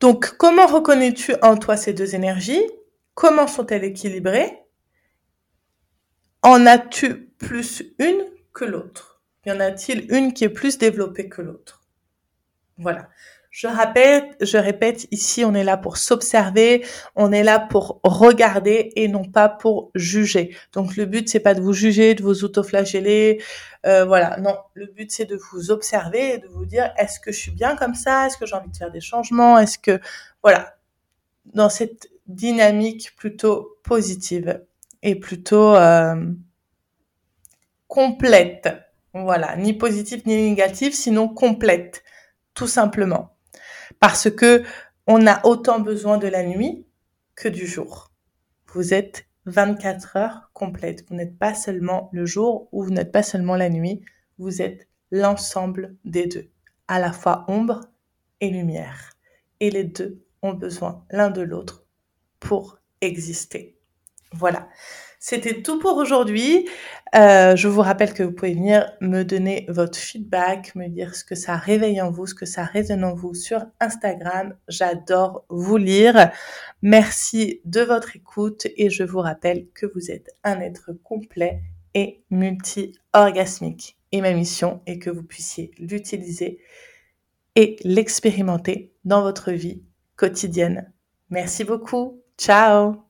Donc, 0.00 0.36
comment 0.36 0.66
reconnais-tu 0.66 1.34
en 1.42 1.56
toi 1.56 1.76
ces 1.76 1.92
deux 1.92 2.14
énergies? 2.14 2.62
Comment 3.14 3.46
sont-elles 3.46 3.84
équilibrées? 3.84 4.62
En 6.42 6.66
as-tu 6.66 7.28
plus 7.38 7.82
une 7.98 8.24
que 8.52 8.64
l'autre? 8.64 9.22
Y 9.46 9.52
en 9.52 9.60
a-t-il 9.60 10.12
une 10.12 10.32
qui 10.32 10.44
est 10.44 10.48
plus 10.48 10.76
développée 10.78 11.28
que 11.28 11.40
l'autre? 11.40 11.82
Voilà. 12.78 13.08
Je 13.56 13.68
répète, 13.68 14.36
je 14.42 14.58
répète, 14.58 15.06
ici, 15.12 15.42
on 15.42 15.54
est 15.54 15.64
là 15.64 15.78
pour 15.78 15.96
s'observer, 15.96 16.84
on 17.14 17.32
est 17.32 17.42
là 17.42 17.58
pour 17.58 18.00
regarder 18.04 18.92
et 18.96 19.08
non 19.08 19.24
pas 19.24 19.48
pour 19.48 19.90
juger. 19.94 20.54
Donc, 20.74 20.94
le 20.94 21.06
but, 21.06 21.26
c'est 21.30 21.40
pas 21.40 21.54
de 21.54 21.62
vous 21.62 21.72
juger, 21.72 22.14
de 22.14 22.22
vous 22.22 22.44
autoflageller, 22.44 23.42
euh, 23.86 24.04
voilà. 24.04 24.36
Non, 24.40 24.58
le 24.74 24.84
but, 24.84 25.10
c'est 25.10 25.24
de 25.24 25.36
vous 25.36 25.70
observer 25.70 26.34
et 26.34 26.38
de 26.38 26.46
vous 26.48 26.66
dire, 26.66 26.92
est-ce 26.98 27.18
que 27.18 27.32
je 27.32 27.38
suis 27.38 27.50
bien 27.50 27.76
comme 27.76 27.94
ça? 27.94 28.26
Est-ce 28.26 28.36
que 28.36 28.44
j'ai 28.44 28.56
envie 28.56 28.68
de 28.68 28.76
faire 28.76 28.90
des 28.90 29.00
changements? 29.00 29.58
Est-ce 29.58 29.78
que, 29.78 30.00
voilà. 30.42 30.76
Dans 31.46 31.70
cette 31.70 32.10
dynamique 32.26 33.16
plutôt 33.16 33.78
positive 33.84 34.60
est 35.00 35.14
plutôt 35.14 35.74
euh, 35.76 36.26
complète. 37.88 38.68
Voilà, 39.14 39.56
ni 39.56 39.72
positive 39.72 40.24
ni 40.26 40.36
négative, 40.36 40.92
sinon 40.92 41.26
complète, 41.26 42.04
tout 42.52 42.68
simplement. 42.68 43.35
Parce 44.00 44.30
que 44.30 44.62
on 45.06 45.26
a 45.26 45.44
autant 45.46 45.80
besoin 45.80 46.18
de 46.18 46.26
la 46.26 46.42
nuit 46.42 46.86
que 47.34 47.48
du 47.48 47.66
jour. 47.66 48.10
Vous 48.72 48.92
êtes 48.92 49.26
24 49.46 50.16
heures 50.16 50.50
complètes. 50.52 51.04
Vous 51.08 51.14
n'êtes 51.14 51.38
pas 51.38 51.54
seulement 51.54 52.10
le 52.12 52.26
jour 52.26 52.68
ou 52.72 52.82
vous 52.82 52.90
n'êtes 52.90 53.12
pas 53.12 53.22
seulement 53.22 53.56
la 53.56 53.70
nuit. 53.70 54.02
Vous 54.38 54.60
êtes 54.60 54.88
l'ensemble 55.10 55.96
des 56.04 56.26
deux, 56.26 56.50
à 56.88 56.98
la 56.98 57.12
fois 57.12 57.44
ombre 57.48 57.80
et 58.40 58.50
lumière. 58.50 59.12
Et 59.60 59.70
les 59.70 59.84
deux 59.84 60.24
ont 60.42 60.52
besoin 60.52 61.04
l'un 61.10 61.30
de 61.30 61.42
l'autre 61.42 61.84
pour 62.40 62.78
exister. 63.00 63.78
Voilà. 64.32 64.68
C'était 65.28 65.60
tout 65.60 65.80
pour 65.80 65.96
aujourd'hui. 65.96 66.68
Euh, 67.16 67.56
je 67.56 67.66
vous 67.66 67.80
rappelle 67.80 68.14
que 68.14 68.22
vous 68.22 68.30
pouvez 68.30 68.54
venir 68.54 68.92
me 69.00 69.24
donner 69.24 69.66
votre 69.68 69.98
feedback, 69.98 70.72
me 70.76 70.86
dire 70.86 71.16
ce 71.16 71.24
que 71.24 71.34
ça 71.34 71.56
réveille 71.56 72.00
en 72.00 72.12
vous, 72.12 72.28
ce 72.28 72.34
que 72.36 72.46
ça 72.46 72.62
résonne 72.62 73.02
en 73.02 73.12
vous 73.12 73.34
sur 73.34 73.66
Instagram. 73.80 74.54
J'adore 74.68 75.44
vous 75.48 75.78
lire. 75.78 76.30
Merci 76.80 77.60
de 77.64 77.80
votre 77.80 78.14
écoute 78.14 78.68
et 78.76 78.88
je 78.88 79.02
vous 79.02 79.18
rappelle 79.18 79.66
que 79.74 79.86
vous 79.96 80.12
êtes 80.12 80.30
un 80.44 80.60
être 80.60 80.92
complet 81.02 81.60
et 81.94 82.22
multi-orgasmique. 82.30 83.98
Et 84.12 84.20
ma 84.20 84.32
mission 84.32 84.80
est 84.86 85.00
que 85.00 85.10
vous 85.10 85.24
puissiez 85.24 85.72
l'utiliser 85.80 86.60
et 87.56 87.74
l'expérimenter 87.82 88.92
dans 89.04 89.22
votre 89.22 89.50
vie 89.50 89.82
quotidienne. 90.14 90.92
Merci 91.30 91.64
beaucoup. 91.64 92.22
Ciao 92.38 93.05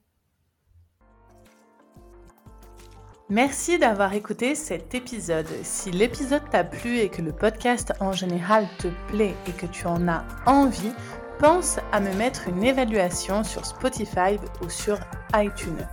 Merci 3.29 3.77
d'avoir 3.77 4.13
écouté 4.13 4.55
cet 4.55 4.95
épisode. 4.95 5.49
Si 5.61 5.91
l'épisode 5.91 6.49
t'a 6.49 6.63
plu 6.63 6.99
et 6.99 7.09
que 7.09 7.21
le 7.21 7.33
podcast 7.33 7.91
en 7.99 8.13
général 8.13 8.69
te 8.79 8.87
plaît 9.09 9.35
et 9.47 9.51
que 9.51 9.65
tu 9.65 9.85
en 9.85 10.07
as 10.07 10.23
envie, 10.45 10.93
pense 11.37 11.77
à 11.91 11.99
me 11.99 12.13
mettre 12.13 12.47
une 12.47 12.63
évaluation 12.63 13.43
sur 13.43 13.65
Spotify 13.65 14.39
ou 14.63 14.69
sur 14.69 14.97
iTunes. 15.35 15.85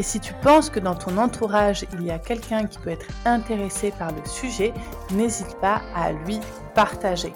Et 0.00 0.02
si 0.02 0.18
tu 0.18 0.34
penses 0.42 0.68
que 0.68 0.80
dans 0.80 0.96
ton 0.96 1.16
entourage, 1.16 1.86
il 1.92 2.02
y 2.02 2.10
a 2.10 2.18
quelqu'un 2.18 2.66
qui 2.66 2.80
peut 2.80 2.90
être 2.90 3.06
intéressé 3.24 3.92
par 3.96 4.10
le 4.10 4.24
sujet, 4.26 4.74
n'hésite 5.12 5.60
pas 5.60 5.82
à 5.94 6.10
lui 6.10 6.40
partager. 6.74 7.32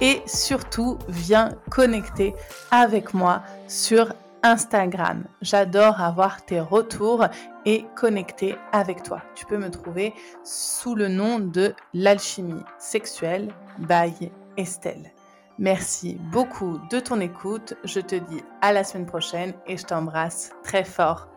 Et 0.00 0.22
surtout, 0.26 0.98
viens 1.08 1.50
connecter 1.70 2.34
avec 2.72 3.14
moi 3.14 3.42
sur 3.68 4.12
Instagram. 4.42 5.24
J'adore 5.42 6.00
avoir 6.00 6.44
tes 6.44 6.60
retours 6.60 7.26
et 7.68 7.84
connecter 7.94 8.56
avec 8.72 9.02
toi. 9.02 9.22
Tu 9.34 9.44
peux 9.44 9.58
me 9.58 9.70
trouver 9.70 10.14
sous 10.42 10.94
le 10.94 11.08
nom 11.08 11.38
de 11.38 11.74
l'alchimie 11.92 12.64
sexuelle 12.78 13.52
by 13.78 14.30
Estelle. 14.56 15.12
Merci 15.58 16.18
beaucoup 16.32 16.78
de 16.90 16.98
ton 16.98 17.20
écoute. 17.20 17.74
Je 17.84 18.00
te 18.00 18.16
dis 18.16 18.42
à 18.62 18.72
la 18.72 18.84
semaine 18.84 19.04
prochaine 19.04 19.52
et 19.66 19.76
je 19.76 19.84
t'embrasse 19.84 20.52
très 20.62 20.82
fort. 20.82 21.28